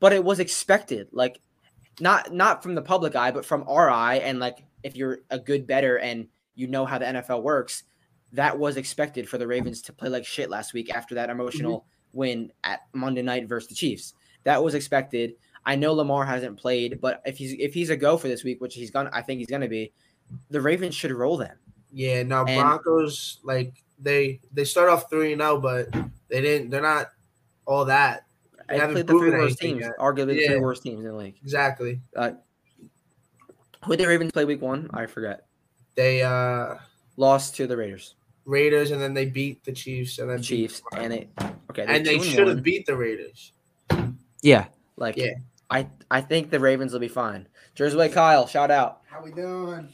but 0.00 0.12
it 0.12 0.24
was 0.24 0.40
expected. 0.40 1.08
Like 1.12 1.40
not 2.00 2.32
not 2.32 2.62
from 2.62 2.74
the 2.74 2.82
public 2.82 3.14
eye, 3.14 3.30
but 3.30 3.44
from 3.44 3.64
our 3.68 3.90
eye, 3.90 4.16
and 4.16 4.40
like 4.40 4.64
if 4.82 4.96
you're 4.96 5.20
a 5.30 5.38
good 5.38 5.66
better 5.66 5.98
and 5.98 6.26
you 6.54 6.66
know 6.66 6.84
how 6.84 6.98
the 6.98 7.04
NFL 7.04 7.42
works, 7.42 7.84
that 8.32 8.58
was 8.58 8.76
expected 8.76 9.28
for 9.28 9.38
the 9.38 9.46
Ravens 9.46 9.82
to 9.82 9.92
play 9.92 10.08
like 10.08 10.26
shit 10.26 10.50
last 10.50 10.72
week 10.72 10.92
after 10.92 11.14
that 11.14 11.30
emotional 11.30 11.80
mm-hmm. 11.80 12.18
win 12.18 12.52
at 12.64 12.80
Monday 12.92 13.22
night 13.22 13.48
versus 13.48 13.68
the 13.68 13.74
Chiefs. 13.74 14.14
That 14.44 14.62
was 14.62 14.74
expected. 14.74 15.34
I 15.66 15.76
know 15.76 15.92
Lamar 15.92 16.24
hasn't 16.24 16.58
played, 16.58 17.00
but 17.00 17.20
if 17.26 17.36
he's 17.36 17.52
if 17.58 17.74
he's 17.74 17.90
a 17.90 17.96
go 17.96 18.16
for 18.16 18.28
this 18.28 18.44
week, 18.44 18.60
which 18.60 18.74
he's 18.74 18.90
gonna, 18.90 19.10
I 19.12 19.22
think 19.22 19.38
he's 19.38 19.50
gonna 19.50 19.68
be, 19.68 19.92
the 20.48 20.60
Ravens 20.60 20.94
should 20.94 21.12
roll 21.12 21.36
them. 21.36 21.56
Yeah, 21.92 22.22
now 22.22 22.44
Broncos 22.44 23.40
like 23.42 23.82
they 24.00 24.40
they 24.52 24.64
start 24.64 24.88
off 24.88 25.10
three 25.10 25.32
and 25.32 25.40
zero, 25.40 25.52
oh, 25.52 25.60
but 25.60 25.92
they 26.28 26.40
didn't. 26.40 26.70
They're 26.70 26.82
not 26.82 27.10
all 27.66 27.84
that. 27.86 28.24
They 28.68 28.80
I 28.80 28.86
played 28.86 29.06
the 29.06 29.12
three 29.12 29.30
worst 29.30 29.58
teams, 29.58 29.80
yet. 29.80 29.98
arguably 29.98 30.40
yeah. 30.40 30.48
the 30.48 30.54
three 30.54 30.60
worst 30.60 30.82
teams 30.82 31.00
in 31.00 31.06
the 31.06 31.14
league. 31.14 31.36
Exactly. 31.42 32.00
Uh, 32.14 32.32
who 33.84 33.96
did 33.96 34.04
the 34.04 34.08
Ravens 34.08 34.32
play 34.32 34.44
week 34.44 34.62
one? 34.62 34.88
I 34.92 35.06
forget. 35.06 35.46
They 35.96 36.22
uh 36.22 36.76
lost 37.16 37.56
to 37.56 37.66
the 37.66 37.76
Raiders. 37.76 38.14
Raiders, 38.44 38.90
and 38.90 39.00
then 39.00 39.14
they 39.14 39.26
beat 39.26 39.64
the 39.64 39.72
Chiefs, 39.72 40.18
and 40.18 40.30
then 40.30 40.38
the 40.38 40.42
Chiefs, 40.42 40.82
and 40.96 41.12
it 41.12 41.28
okay, 41.70 41.84
and 41.86 42.04
they 42.04 42.18
should 42.18 42.48
have 42.48 42.62
beat 42.62 42.86
the 42.86 42.96
Raiders. 42.96 43.52
Yeah, 44.42 44.66
like 44.96 45.16
yeah, 45.16 45.34
I 45.70 45.88
I 46.10 46.20
think 46.20 46.50
the 46.50 46.60
Ravens 46.60 46.92
will 46.92 47.00
be 47.00 47.08
fine. 47.08 47.48
Jersey 47.74 48.08
Kyle, 48.08 48.46
shout 48.46 48.70
out. 48.70 49.02
How 49.06 49.22
we 49.22 49.32
doing? 49.32 49.92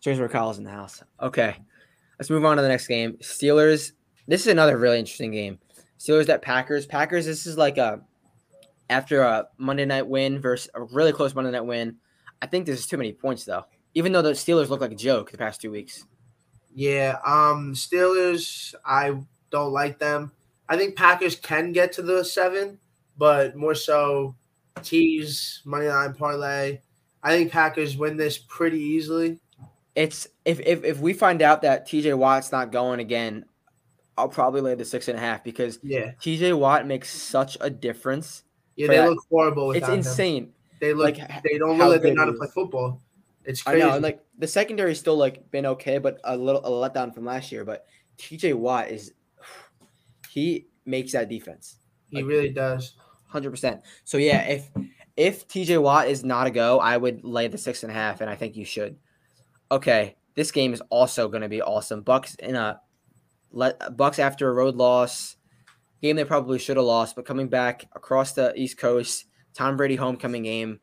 Jersey 0.00 0.26
Kyle's 0.28 0.58
in 0.58 0.64
the 0.64 0.70
house. 0.70 1.02
Okay, 1.20 1.56
let's 2.20 2.28
move 2.28 2.44
on 2.44 2.56
to 2.56 2.62
the 2.62 2.68
next 2.68 2.86
game. 2.86 3.14
Steelers. 3.22 3.92
This 4.28 4.42
is 4.42 4.48
another 4.48 4.76
really 4.76 4.98
interesting 4.98 5.32
game. 5.32 5.58
Steelers 5.98 6.28
at 6.28 6.42
Packers. 6.42 6.84
Packers, 6.84 7.24
this 7.24 7.46
is 7.46 7.56
like 7.56 7.78
a 7.78 8.02
after 8.90 9.22
a 9.22 9.48
Monday 9.56 9.86
night 9.86 10.06
win 10.06 10.38
versus 10.38 10.70
a 10.74 10.82
really 10.82 11.12
close 11.12 11.34
Monday 11.34 11.50
night 11.50 11.64
win. 11.64 11.96
I 12.42 12.46
think 12.46 12.66
this 12.66 12.78
is 12.78 12.86
too 12.86 12.98
many 12.98 13.12
points 13.12 13.44
though. 13.46 13.64
Even 13.94 14.12
though 14.12 14.20
the 14.20 14.32
Steelers 14.32 14.68
look 14.68 14.82
like 14.82 14.92
a 14.92 14.96
joke 14.96 15.30
the 15.30 15.38
past 15.38 15.62
two 15.62 15.70
weeks. 15.70 16.04
Yeah, 16.74 17.16
um 17.24 17.72
Steelers, 17.72 18.74
I 18.84 19.18
don't 19.50 19.72
like 19.72 19.98
them. 19.98 20.30
I 20.68 20.76
think 20.76 20.96
Packers 20.96 21.36
can 21.36 21.72
get 21.72 21.90
to 21.94 22.02
the 22.02 22.22
seven, 22.22 22.78
but 23.16 23.56
more 23.56 23.74
so 23.74 24.36
tease, 24.82 25.62
money 25.64 25.88
line 25.88 26.12
parlay. 26.12 26.80
I 27.22 27.30
think 27.30 27.50
Packers 27.50 27.96
win 27.96 28.18
this 28.18 28.36
pretty 28.36 28.78
easily. 28.78 29.40
It's 29.94 30.28
if 30.44 30.60
if, 30.60 30.84
if 30.84 31.00
we 31.00 31.12
find 31.12 31.42
out 31.42 31.62
that 31.62 31.86
TJ 31.86 32.16
Watt's 32.16 32.52
not 32.52 32.72
going 32.72 33.00
again, 33.00 33.44
I'll 34.16 34.28
probably 34.28 34.60
lay 34.60 34.74
the 34.74 34.84
six 34.84 35.08
and 35.08 35.18
a 35.18 35.20
half 35.20 35.42
because 35.42 35.78
yeah, 35.82 36.12
TJ 36.20 36.56
Watt 36.58 36.86
makes 36.86 37.10
such 37.10 37.56
a 37.60 37.70
difference. 37.70 38.44
Yeah, 38.76 38.88
they 38.88 38.96
that. 38.96 39.10
look 39.10 39.24
horrible. 39.30 39.72
It's 39.72 39.88
insane. 39.88 40.52
They 40.80 40.94
look 40.94 41.18
like 41.18 41.42
they 41.42 41.58
don't 41.58 41.78
look 41.78 41.88
like 41.88 42.02
they 42.02 42.14
know 42.14 42.22
how 42.22 42.30
to 42.30 42.32
play 42.34 42.48
football. 42.54 43.02
It's 43.44 43.62
crazy. 43.62 43.82
I 43.82 43.90
know, 43.90 43.98
like 43.98 44.22
the 44.38 44.46
secondary 44.46 44.94
still 44.94 45.16
like 45.16 45.50
been 45.50 45.66
okay, 45.66 45.98
but 45.98 46.20
a 46.24 46.36
little 46.36 46.64
a 46.64 46.88
letdown 46.88 47.14
from 47.14 47.24
last 47.24 47.50
year. 47.50 47.64
But 47.64 47.86
TJ 48.18 48.54
Watt 48.54 48.90
is 48.90 49.12
he 50.30 50.66
makes 50.84 51.12
that 51.12 51.28
defense. 51.28 51.76
He 52.08 52.16
like, 52.16 52.26
really 52.26 52.50
does. 52.50 52.94
Hundred 53.26 53.50
percent. 53.50 53.82
So 54.04 54.18
yeah, 54.18 54.42
if 54.42 54.70
if 55.16 55.48
TJ 55.48 55.82
Watt 55.82 56.08
is 56.08 56.24
not 56.24 56.46
a 56.46 56.50
go, 56.50 56.78
I 56.78 56.96
would 56.96 57.24
lay 57.24 57.48
the 57.48 57.58
six 57.58 57.82
and 57.82 57.90
a 57.90 57.94
half, 57.94 58.20
and 58.20 58.30
I 58.30 58.36
think 58.36 58.56
you 58.56 58.64
should. 58.64 58.96
Okay, 59.70 60.16
this 60.34 60.50
game 60.50 60.72
is 60.72 60.82
also 60.90 61.28
going 61.28 61.42
to 61.42 61.48
be 61.48 61.62
awesome. 61.62 62.02
Bucks 62.02 62.34
in 62.36 62.54
a 62.56 62.80
let 63.52 63.96
Bucks 63.96 64.18
after 64.18 64.48
a 64.48 64.52
road 64.52 64.76
loss, 64.76 65.36
game 66.02 66.16
they 66.16 66.24
probably 66.24 66.58
should 66.58 66.76
have 66.76 66.86
lost, 66.86 67.16
but 67.16 67.26
coming 67.26 67.48
back 67.48 67.86
across 67.94 68.32
the 68.32 68.52
East 68.54 68.78
Coast, 68.78 69.26
Tom 69.54 69.76
Brady 69.76 69.96
homecoming 69.96 70.42
game. 70.44 70.80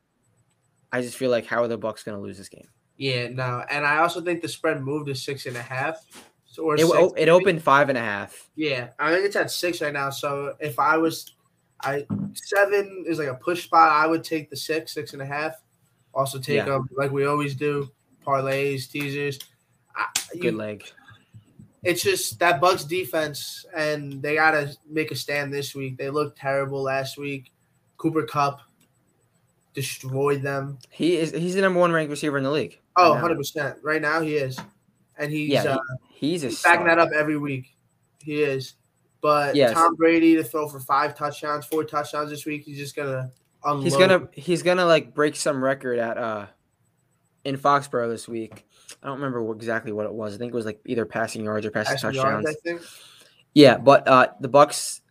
I 0.91 1.01
just 1.01 1.17
feel 1.17 1.31
like 1.31 1.45
how 1.45 1.61
are 1.61 1.67
the 1.67 1.77
Bucks 1.77 2.03
going 2.03 2.17
to 2.17 2.23
lose 2.23 2.37
this 2.37 2.49
game? 2.49 2.67
Yeah, 2.97 3.27
no, 3.27 3.63
and 3.69 3.85
I 3.85 3.97
also 3.97 4.21
think 4.21 4.41
the 4.41 4.47
spread 4.47 4.81
moved 4.81 5.07
to 5.07 5.15
six 5.15 5.45
and 5.45 5.57
a 5.57 5.61
half. 5.61 6.05
Or 6.57 6.73
it, 6.73 6.79
six, 6.79 6.91
oh, 6.91 7.13
it 7.15 7.29
opened 7.29 7.61
five 7.61 7.89
and 7.89 7.97
a 7.97 8.01
half. 8.01 8.49
Yeah, 8.55 8.89
I 8.97 9.13
think 9.13 9.25
it's 9.25 9.35
at 9.35 9.51
six 9.51 9.81
right 9.81 9.93
now. 9.93 10.09
So 10.09 10.55
if 10.59 10.79
I 10.79 10.97
was, 10.97 11.35
I 11.81 12.07
seven 12.33 13.03
is 13.07 13.19
like 13.19 13.27
a 13.27 13.35
push 13.35 13.65
spot. 13.65 13.91
I 13.91 14.07
would 14.07 14.23
take 14.23 14.49
the 14.49 14.55
six, 14.55 14.93
six 14.93 15.13
and 15.13 15.21
a 15.21 15.25
half. 15.25 15.53
Also 16.15 16.39
take 16.39 16.55
yeah. 16.55 16.65
them 16.65 16.87
like 16.97 17.11
we 17.11 17.25
always 17.25 17.53
do, 17.53 17.91
parlays, 18.27 18.91
teasers. 18.91 19.39
I, 19.95 20.05
Good 20.33 20.43
you, 20.43 20.51
leg 20.51 20.83
it's 21.87 22.03
just 22.03 22.39
that 22.39 22.59
Bucks 22.59 22.83
defense, 22.83 23.65
and 23.73 24.21
they 24.21 24.35
gotta 24.35 24.75
make 24.89 25.11
a 25.11 25.15
stand 25.15 25.53
this 25.53 25.73
week. 25.73 25.97
They 25.97 26.09
looked 26.09 26.37
terrible 26.37 26.81
last 26.81 27.17
week. 27.17 27.51
Cooper 27.97 28.23
Kupp 28.23 28.59
destroyed 29.73 30.41
them. 30.41 30.79
He 30.89 31.15
is 31.15 31.31
he's 31.31 31.55
the 31.55 31.61
number 31.61 31.79
one 31.79 31.93
ranked 31.93 32.11
receiver 32.11 32.37
in 32.37 32.43
the 32.43 32.51
league. 32.51 32.79
Oh, 32.97 33.11
100 33.11 33.37
percent. 33.37 33.77
Right 33.83 34.01
now 34.01 34.21
he 34.21 34.35
is, 34.35 34.59
and 35.17 35.31
he's 35.31 35.49
yeah, 35.49 35.63
uh, 35.63 35.79
he's, 36.09 36.43
a 36.43 36.51
backing 36.67 36.87
that 36.87 36.99
up 36.99 37.09
every 37.15 37.37
week. 37.37 37.75
He 38.21 38.41
is, 38.43 38.73
but 39.21 39.55
yes. 39.55 39.73
Tom 39.73 39.95
Brady 39.95 40.35
to 40.35 40.43
throw 40.43 40.67
for 40.67 40.81
five 40.81 41.15
touchdowns, 41.15 41.65
four 41.65 41.85
touchdowns 41.85 42.31
this 42.31 42.45
week. 42.45 42.63
He's 42.65 42.77
just 42.77 42.97
gonna 42.97 43.31
unload. 43.63 43.83
He's 43.83 43.95
gonna 43.95 44.27
he's 44.33 44.63
gonna 44.63 44.85
like 44.85 45.13
break 45.13 45.37
some 45.37 45.63
record 45.63 45.99
at 45.99 46.17
uh 46.17 46.47
in 47.47 47.57
Foxborough 47.57 48.09
this 48.09 48.27
week. 48.27 48.67
I 49.01 49.07
don't 49.07 49.21
remember 49.21 49.53
exactly 49.53 49.93
what 49.93 50.05
it 50.05 50.13
was. 50.13 50.35
I 50.35 50.37
think 50.37 50.51
it 50.51 50.55
was 50.55 50.65
like 50.65 50.81
either 50.85 51.05
passing 51.05 51.45
yards 51.45 51.65
or 51.65 51.71
passing, 51.71 51.95
passing 51.95 52.11
touchdowns. 52.11 52.55
Yards. 52.65 53.07
Yeah, 53.53 53.77
but 53.77 54.05
uh 54.05 54.27
the 54.41 54.49
Bucks, 54.49 55.01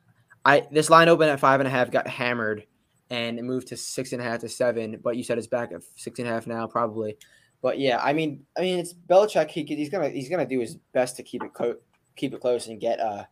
I 0.45 0.67
this 0.71 0.91
line 0.91 1.09
opened 1.09 1.31
at 1.31 1.41
five 1.41 1.61
and 1.61 1.67
a 1.67 1.71
half, 1.71 1.91
got 1.91 2.07
hammered, 2.07 2.67
and 3.09 3.39
it 3.39 3.43
moved 3.43 3.69
to 3.69 3.77
six 3.77 4.13
and 4.13 4.21
a 4.21 4.25
half 4.25 4.41
to 4.41 4.51
seven. 4.51 5.01
But 5.03 5.17
you 5.17 5.25
said 5.25 5.39
it's 5.39 5.47
back 5.47 5.73
at 5.73 5.81
six 5.97 6.19
and 6.19 6.29
a 6.29 6.31
half 6.31 6.47
now, 6.47 6.67
probably. 6.67 7.17
But 7.63 7.79
yeah, 7.79 8.01
I 8.03 8.13
mean, 8.13 8.45
I 8.57 8.61
mean, 8.61 8.79
it's 8.79 8.93
Belichick. 8.93 9.51
He 9.51 9.65
he's 9.65 9.89
gonna 9.89 10.11
he's 10.11 10.29
gonna 10.29 10.47
do 10.47 10.61
his 10.61 10.77
best 10.93 11.17
to 11.17 11.23
keep 11.23 11.43
it 11.43 11.55
co- 11.55 11.79
keep 12.17 12.35
it 12.35 12.41
close 12.43 12.67
and 12.67 12.79
get 12.79 13.01
uh 13.01 13.25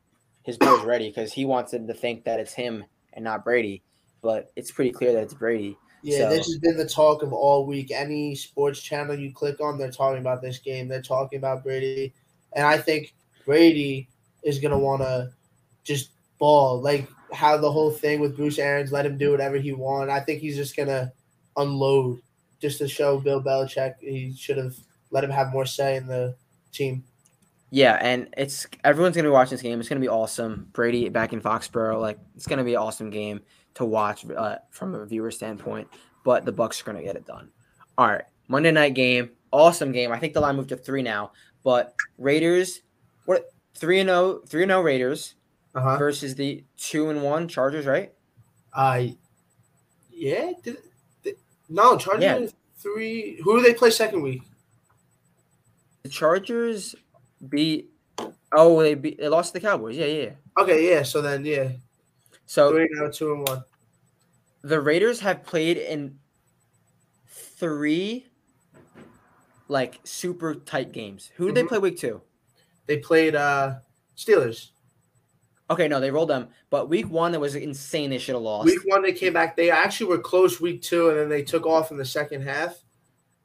his 0.44 0.56
boys 0.56 0.82
ready 0.82 1.10
because 1.10 1.30
he 1.30 1.44
wants 1.44 1.72
them 1.72 1.86
to 1.86 1.94
think 1.94 2.24
that 2.24 2.40
it's 2.40 2.54
him 2.54 2.84
and 3.12 3.22
not 3.22 3.44
Brady. 3.44 3.82
But 4.22 4.50
it's 4.56 4.72
pretty 4.72 4.92
clear 4.92 5.12
that 5.12 5.24
it's 5.24 5.34
Brady. 5.34 5.76
Yeah, 6.04 6.28
so. 6.28 6.36
this 6.36 6.46
has 6.48 6.58
been 6.58 6.76
the 6.76 6.86
talk 6.86 7.22
of 7.22 7.32
all 7.32 7.64
week. 7.64 7.90
Any 7.90 8.34
sports 8.34 8.82
channel 8.82 9.18
you 9.18 9.32
click 9.32 9.58
on, 9.62 9.78
they're 9.78 9.90
talking 9.90 10.20
about 10.20 10.42
this 10.42 10.58
game. 10.58 10.86
They're 10.86 11.00
talking 11.00 11.38
about 11.38 11.64
Brady, 11.64 12.12
and 12.52 12.66
I 12.66 12.76
think 12.76 13.14
Brady 13.46 14.10
is 14.42 14.58
gonna 14.58 14.78
want 14.78 15.00
to 15.00 15.30
just 15.82 16.10
ball 16.38 16.78
like 16.82 17.08
how 17.32 17.56
the 17.56 17.72
whole 17.72 17.90
thing 17.90 18.20
with 18.20 18.36
Bruce 18.36 18.58
Arians 18.58 18.92
let 18.92 19.06
him 19.06 19.16
do 19.16 19.30
whatever 19.30 19.56
he 19.56 19.72
wanted. 19.72 20.12
I 20.12 20.20
think 20.20 20.42
he's 20.42 20.56
just 20.56 20.76
gonna 20.76 21.10
unload 21.56 22.20
just 22.60 22.76
to 22.78 22.88
show 22.88 23.18
Bill 23.18 23.42
Belichick 23.42 23.94
he 24.00 24.34
should 24.36 24.58
have 24.58 24.76
let 25.10 25.24
him 25.24 25.30
have 25.30 25.52
more 25.52 25.64
say 25.64 25.96
in 25.96 26.06
the 26.06 26.36
team. 26.70 27.02
Yeah, 27.70 27.98
and 28.02 28.28
it's 28.36 28.66
everyone's 28.84 29.16
gonna 29.16 29.28
be 29.28 29.32
watching 29.32 29.52
this 29.52 29.62
game. 29.62 29.80
It's 29.80 29.88
gonna 29.88 30.02
be 30.02 30.08
awesome. 30.08 30.68
Brady 30.74 31.08
back 31.08 31.32
in 31.32 31.40
Foxborough, 31.40 31.98
like 31.98 32.18
it's 32.36 32.46
gonna 32.46 32.62
be 32.62 32.74
an 32.74 32.80
awesome 32.80 33.08
game 33.08 33.40
to 33.74 33.84
watch 33.84 34.24
uh, 34.30 34.56
from 34.70 34.94
a 34.94 35.04
viewer 35.04 35.30
standpoint. 35.30 35.88
But 36.24 36.44
the 36.44 36.52
Bucks 36.52 36.80
are 36.80 36.84
gonna 36.84 37.02
get 37.02 37.16
it 37.16 37.26
done. 37.26 37.50
All 37.98 38.08
right, 38.08 38.24
Monday 38.48 38.70
night 38.70 38.94
game, 38.94 39.30
awesome 39.50 39.92
game. 39.92 40.12
I 40.12 40.18
think 40.18 40.34
the 40.34 40.40
line 40.40 40.56
moved 40.56 40.70
to 40.70 40.76
three 40.76 41.02
now. 41.02 41.32
But 41.62 41.94
Raiders, 42.18 42.80
what 43.24 43.52
three 43.74 44.00
and 44.00 44.08
0, 44.08 44.40
3 44.46 44.62
and 44.64 44.70
0 44.70 44.82
Raiders 44.82 45.34
uh-huh. 45.74 45.96
versus 45.96 46.34
the 46.34 46.64
two 46.76 47.10
and 47.10 47.22
one 47.22 47.48
Chargers, 47.48 47.86
right? 47.86 48.12
Uh 48.72 49.06
yeah. 50.10 50.52
Did, 50.62 50.78
did, 51.22 51.36
no, 51.68 51.96
Chargers 51.96 52.22
yeah. 52.22 52.46
three. 52.78 53.40
Who 53.42 53.56
do 53.56 53.62
they 53.62 53.74
play 53.74 53.90
second 53.90 54.22
week? 54.22 54.42
The 56.02 56.08
Chargers 56.08 56.94
beat. 57.48 57.90
Oh, 58.52 58.80
they 58.82 58.94
beat. 58.94 59.18
They 59.18 59.28
lost 59.28 59.52
to 59.52 59.60
the 59.60 59.66
Cowboys. 59.66 59.96
Yeah, 59.96 60.06
yeah. 60.06 60.30
Okay, 60.58 60.88
yeah. 60.88 61.02
So 61.02 61.20
then, 61.20 61.44
yeah. 61.44 61.70
So 62.46 62.70
three 62.70 62.88
now, 62.92 63.10
two 63.10 63.32
and 63.32 63.48
one. 63.48 63.64
The 64.62 64.80
Raiders 64.80 65.20
have 65.20 65.44
played 65.44 65.76
in 65.76 66.18
three, 67.28 68.26
like 69.68 70.00
super 70.04 70.54
tight 70.54 70.92
games. 70.92 71.30
Who 71.36 71.46
did 71.46 71.54
mm-hmm. 71.54 71.64
they 71.64 71.68
play 71.68 71.78
week 71.78 71.98
two? 71.98 72.22
They 72.86 72.98
played 72.98 73.34
uh 73.34 73.76
Steelers. 74.16 74.70
Okay, 75.70 75.88
no, 75.88 75.98
they 75.98 76.10
rolled 76.10 76.28
them. 76.28 76.48
But 76.68 76.90
week 76.90 77.08
one, 77.08 77.32
that 77.32 77.40
was 77.40 77.54
insane. 77.54 78.10
They 78.10 78.18
should 78.18 78.34
have 78.34 78.42
lost. 78.42 78.66
Week 78.66 78.80
one, 78.84 79.02
they 79.02 79.12
came 79.12 79.32
back. 79.32 79.56
They 79.56 79.70
actually 79.70 80.06
were 80.06 80.18
close 80.18 80.60
week 80.60 80.82
two, 80.82 81.08
and 81.08 81.18
then 81.18 81.28
they 81.28 81.42
took 81.42 81.64
off 81.66 81.90
in 81.90 81.96
the 81.96 82.04
second 82.04 82.42
half. 82.42 82.76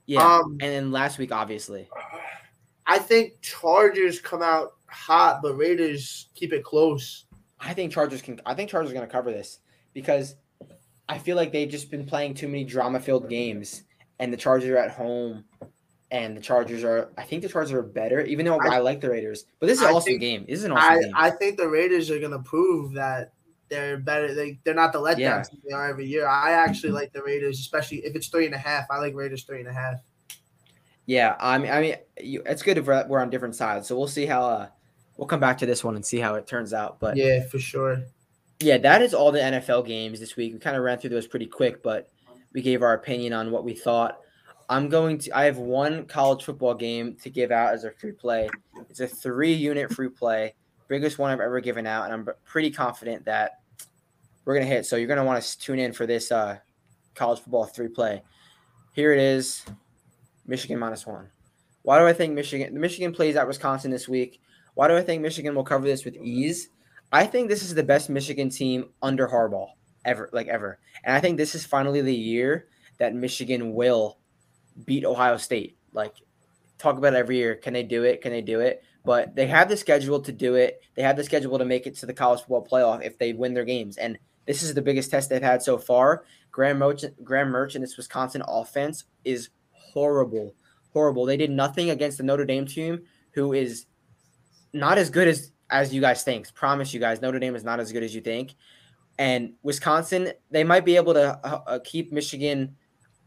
Yeah, 0.05 0.21
um, 0.25 0.57
and 0.59 0.71
then 0.71 0.91
last 0.91 1.17
week, 1.17 1.31
obviously. 1.31 1.87
I 2.85 2.99
think 2.99 3.41
Chargers 3.41 4.19
come 4.19 4.41
out 4.41 4.73
hot, 4.87 5.41
but 5.41 5.55
Raiders 5.55 6.29
keep 6.33 6.51
it 6.51 6.63
close. 6.63 7.25
I 7.59 7.73
think 7.73 7.91
Chargers 7.91 8.21
can. 8.21 8.39
I 8.45 8.53
think 8.53 8.69
Chargers 8.69 8.91
are 8.91 8.95
going 8.95 9.07
to 9.07 9.11
cover 9.11 9.31
this 9.31 9.59
because 9.93 10.35
I 11.07 11.17
feel 11.17 11.35
like 11.35 11.51
they've 11.51 11.69
just 11.69 11.91
been 11.91 12.05
playing 12.05 12.35
too 12.35 12.47
many 12.47 12.63
drama-filled 12.63 13.29
games, 13.29 13.83
and 14.19 14.31
the 14.31 14.37
Chargers 14.37 14.69
are 14.69 14.77
at 14.77 14.91
home, 14.91 15.43
and 16.11 16.37
the 16.37 16.41
Chargers 16.41 16.83
are. 16.83 17.11
I 17.17 17.23
think 17.23 17.41
the 17.41 17.49
Chargers 17.49 17.73
are 17.73 17.81
better, 17.81 18.21
even 18.21 18.45
though 18.45 18.59
I, 18.59 18.75
I 18.75 18.79
like 18.79 19.01
the 19.01 19.09
Raiders. 19.09 19.45
But 19.59 19.67
this 19.67 19.79
is 19.79 19.83
an 19.83 19.93
awesome 19.93 20.11
think, 20.11 20.21
game. 20.21 20.45
This 20.47 20.59
is 20.59 20.65
an 20.65 20.71
awesome 20.71 20.93
I, 20.93 21.01
game. 21.01 21.11
I 21.15 21.29
think 21.31 21.57
the 21.57 21.67
Raiders 21.67 22.09
are 22.09 22.19
going 22.19 22.31
to 22.31 22.39
prove 22.39 22.93
that 22.93 23.33
they're 23.69 23.97
better. 23.97 24.33
They 24.33 24.59
they're 24.63 24.73
not 24.73 24.93
the 24.93 24.99
letdowns 24.99 25.17
yeah. 25.19 25.43
they 25.67 25.73
are 25.73 25.89
every 25.89 26.05
year. 26.05 26.27
I 26.27 26.51
actually 26.51 26.91
like 26.91 27.11
the 27.11 27.23
Raiders, 27.23 27.59
especially 27.59 27.97
if 28.05 28.15
it's 28.15 28.27
three 28.27 28.45
and 28.45 28.55
a 28.55 28.59
half. 28.59 28.85
I 28.89 28.99
like 28.99 29.15
Raiders 29.15 29.43
three 29.43 29.59
and 29.59 29.67
a 29.67 29.73
half. 29.73 29.95
Yeah, 31.05 31.35
I 31.39 31.57
mean, 31.57 31.71
I 31.71 31.81
mean, 31.81 31.95
you, 32.21 32.43
it's 32.45 32.61
good 32.61 32.77
if 32.77 32.85
we're, 32.85 33.05
we're 33.07 33.19
on 33.19 33.31
different 33.31 33.55
sides. 33.55 33.87
So 33.87 33.97
we'll 33.97 34.07
see 34.07 34.25
how. 34.27 34.43
Uh, 34.43 34.67
we'll 35.19 35.27
come 35.27 35.41
back 35.41 35.57
to 35.57 35.65
this 35.65 35.83
one 35.83 35.97
and 35.97 36.05
see 36.05 36.17
how 36.17 36.35
it 36.35 36.47
turns 36.47 36.73
out. 36.73 36.97
But 36.99 37.17
yeah, 37.17 37.45
for 37.45 37.59
sure. 37.59 38.01
Yeah, 38.61 38.77
that 38.77 39.01
is 39.01 39.13
all 39.13 39.31
the 39.31 39.39
NFL 39.39 39.85
games 39.85 40.19
this 40.19 40.37
week. 40.37 40.53
We 40.53 40.59
kind 40.59 40.77
of 40.77 40.83
ran 40.83 40.97
through 40.97 41.11
those 41.11 41.27
pretty 41.27 41.45
quick, 41.45 41.83
but 41.83 42.09
we 42.53 42.61
gave 42.61 42.81
our 42.81 42.93
opinion 42.93 43.33
on 43.33 43.51
what 43.51 43.65
we 43.65 43.73
thought. 43.73 44.19
I'm 44.69 44.87
going 44.87 45.17
to. 45.19 45.37
I 45.37 45.43
have 45.43 45.57
one 45.57 46.05
college 46.05 46.45
football 46.45 46.73
game 46.73 47.15
to 47.21 47.29
give 47.29 47.51
out 47.51 47.73
as 47.73 47.83
a 47.83 47.91
free 47.91 48.13
play. 48.13 48.49
It's 48.89 49.01
a 49.01 49.07
three-unit 49.07 49.93
free 49.93 50.09
play, 50.09 50.55
biggest 50.87 51.19
one 51.19 51.31
I've 51.31 51.41
ever 51.41 51.59
given 51.59 51.85
out, 51.85 52.05
and 52.05 52.13
I'm 52.13 52.29
pretty 52.45 52.71
confident 52.71 53.25
that 53.25 53.59
we're 54.45 54.53
gonna 54.53 54.67
hit. 54.67 54.85
So 54.85 54.95
you're 54.95 55.07
gonna 55.07 55.25
want 55.25 55.43
to 55.43 55.59
tune 55.59 55.79
in 55.79 55.91
for 55.91 56.05
this 56.05 56.31
uh, 56.31 56.59
college 57.15 57.39
football 57.39 57.65
three 57.65 57.89
play. 57.89 58.23
Here 58.93 59.11
it 59.11 59.19
is. 59.19 59.65
Michigan 60.45 60.79
minus 60.79 61.05
one. 61.05 61.29
Why 61.81 61.99
do 61.99 62.05
I 62.05 62.13
think 62.13 62.33
Michigan? 62.33 62.79
Michigan 62.79 63.11
plays 63.11 63.35
at 63.35 63.47
Wisconsin 63.47 63.91
this 63.91 64.07
week. 64.07 64.41
Why 64.73 64.87
do 64.87 64.95
I 64.95 65.01
think 65.01 65.21
Michigan 65.21 65.55
will 65.55 65.63
cover 65.63 65.85
this 65.85 66.05
with 66.05 66.15
ease? 66.15 66.69
I 67.11 67.25
think 67.25 67.49
this 67.49 67.63
is 67.63 67.73
the 67.73 67.83
best 67.83 68.09
Michigan 68.09 68.49
team 68.49 68.89
under 69.01 69.27
Harbaugh 69.27 69.69
ever, 70.05 70.29
like 70.31 70.47
ever. 70.47 70.79
And 71.03 71.15
I 71.15 71.19
think 71.19 71.37
this 71.37 71.55
is 71.55 71.65
finally 71.65 72.01
the 72.01 72.15
year 72.15 72.67
that 72.97 73.15
Michigan 73.15 73.73
will 73.73 74.19
beat 74.85 75.05
Ohio 75.05 75.37
State. 75.37 75.77
Like, 75.91 76.13
talk 76.77 76.97
about 76.97 77.15
every 77.15 77.37
year. 77.37 77.55
Can 77.55 77.73
they 77.73 77.83
do 77.83 78.03
it? 78.03 78.21
Can 78.21 78.31
they 78.31 78.41
do 78.41 78.59
it? 78.59 78.83
But 79.03 79.35
they 79.35 79.47
have 79.47 79.69
the 79.69 79.77
schedule 79.77 80.19
to 80.21 80.31
do 80.31 80.55
it. 80.55 80.81
They 80.95 81.01
have 81.01 81.17
the 81.17 81.23
schedule 81.23 81.57
to 81.57 81.65
make 81.65 81.87
it 81.87 81.95
to 81.97 82.05
the 82.05 82.13
college 82.13 82.41
football 82.41 82.67
playoff 82.67 83.03
if 83.03 83.17
they 83.17 83.33
win 83.33 83.53
their 83.53 83.65
games. 83.65 83.97
And 83.97 84.17
this 84.45 84.61
is 84.61 84.73
the 84.73 84.81
biggest 84.81 85.11
test 85.11 85.29
they've 85.29 85.41
had 85.41 85.63
so 85.63 85.77
far. 85.77 86.25
Graham 86.51 86.79
Merchant, 86.79 87.23
Graham 87.23 87.49
Merchant, 87.49 87.83
this 87.83 87.97
Wisconsin 87.97 88.43
offense 88.47 89.05
is 89.23 89.49
horrible, 89.71 90.55
horrible. 90.91 91.25
They 91.25 91.37
did 91.37 91.51
nothing 91.51 91.89
against 91.89 92.17
the 92.17 92.23
Notre 92.23 92.45
Dame 92.45 92.65
team, 92.65 93.01
who 93.31 93.53
is 93.53 93.85
not 94.73 94.97
as 94.97 95.09
good 95.09 95.27
as 95.27 95.51
as 95.69 95.93
you 95.93 96.01
guys 96.01 96.23
think. 96.23 96.53
Promise 96.53 96.93
you 96.93 96.99
guys, 96.99 97.21
Notre 97.21 97.39
Dame 97.39 97.55
is 97.55 97.63
not 97.63 97.79
as 97.79 97.91
good 97.91 98.03
as 98.03 98.13
you 98.13 98.21
think. 98.21 98.55
And 99.17 99.53
Wisconsin, 99.63 100.31
they 100.49 100.63
might 100.63 100.85
be 100.85 100.95
able 100.95 101.13
to 101.13 101.39
uh, 101.43 101.61
uh 101.67 101.79
keep 101.83 102.11
Michigan 102.11 102.75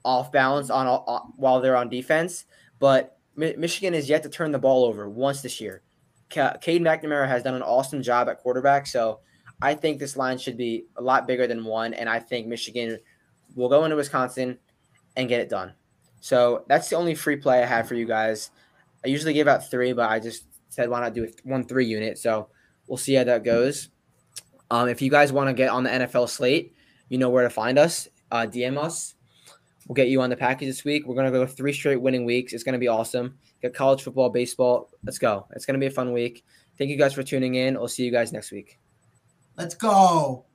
off 0.04 0.32
balance 0.32 0.70
on 0.70 0.86
uh, 0.86 1.20
while 1.36 1.60
they're 1.60 1.76
on 1.76 1.88
defense, 1.88 2.44
but 2.78 3.18
Mi- 3.36 3.54
Michigan 3.56 3.94
is 3.94 4.08
yet 4.08 4.22
to 4.22 4.28
turn 4.28 4.50
the 4.50 4.58
ball 4.58 4.84
over 4.84 5.08
once 5.08 5.42
this 5.42 5.60
year. 5.60 5.82
K- 6.28 6.52
Cade 6.60 6.82
McNamara 6.82 7.28
has 7.28 7.42
done 7.42 7.54
an 7.54 7.62
awesome 7.62 8.02
job 8.02 8.28
at 8.28 8.38
quarterback, 8.38 8.86
so 8.86 9.20
I 9.60 9.74
think 9.74 9.98
this 9.98 10.16
line 10.16 10.38
should 10.38 10.56
be 10.56 10.86
a 10.96 11.02
lot 11.02 11.26
bigger 11.26 11.46
than 11.46 11.64
one, 11.64 11.94
and 11.94 12.08
I 12.08 12.18
think 12.18 12.46
Michigan 12.46 12.98
will 13.54 13.68
go 13.68 13.84
into 13.84 13.96
Wisconsin 13.96 14.58
and 15.16 15.28
get 15.28 15.40
it 15.40 15.48
done. 15.48 15.74
So 16.20 16.64
that's 16.68 16.88
the 16.88 16.96
only 16.96 17.14
free 17.14 17.36
play 17.36 17.62
I 17.62 17.66
have 17.66 17.88
for 17.88 17.94
you 17.94 18.06
guys. 18.06 18.50
I 19.04 19.08
usually 19.08 19.34
give 19.34 19.48
out 19.48 19.70
three, 19.70 19.92
but 19.92 20.08
I 20.08 20.20
just 20.20 20.44
said 20.72 20.88
why 20.88 21.00
not 21.00 21.12
do 21.12 21.24
a 21.24 21.28
one 21.44 21.64
three 21.64 21.84
unit. 21.84 22.18
So 22.18 22.48
we'll 22.86 22.96
see 22.96 23.14
how 23.14 23.24
that 23.24 23.44
goes. 23.44 23.90
Um, 24.70 24.88
if 24.88 25.02
you 25.02 25.10
guys 25.10 25.32
want 25.32 25.48
to 25.48 25.52
get 25.52 25.68
on 25.68 25.84
the 25.84 25.90
NFL 25.90 26.28
slate, 26.30 26.74
you 27.10 27.18
know 27.18 27.28
where 27.28 27.42
to 27.42 27.50
find 27.50 27.78
us. 27.78 28.08
Uh, 28.30 28.46
DM 28.46 28.78
us. 28.78 29.14
We'll 29.86 29.94
get 29.94 30.08
you 30.08 30.22
on 30.22 30.30
the 30.30 30.36
package 30.36 30.68
this 30.68 30.84
week. 30.84 31.06
We're 31.06 31.14
gonna 31.14 31.30
go 31.30 31.46
three 31.46 31.74
straight 31.74 32.00
winning 32.00 32.24
weeks. 32.24 32.54
It's 32.54 32.64
gonna 32.64 32.78
be 32.78 32.88
awesome. 32.88 33.38
Get 33.60 33.74
college 33.74 34.02
football, 34.02 34.30
baseball. 34.30 34.88
Let's 35.04 35.18
go. 35.18 35.46
It's 35.54 35.66
gonna 35.66 35.78
be 35.78 35.86
a 35.86 35.90
fun 35.90 36.12
week. 36.12 36.44
Thank 36.78 36.90
you 36.90 36.96
guys 36.96 37.12
for 37.12 37.22
tuning 37.22 37.56
in. 37.56 37.76
I'll 37.76 37.88
see 37.88 38.04
you 38.04 38.10
guys 38.10 38.32
next 38.32 38.50
week. 38.50 38.78
Let's 39.58 39.74
go. 39.74 40.46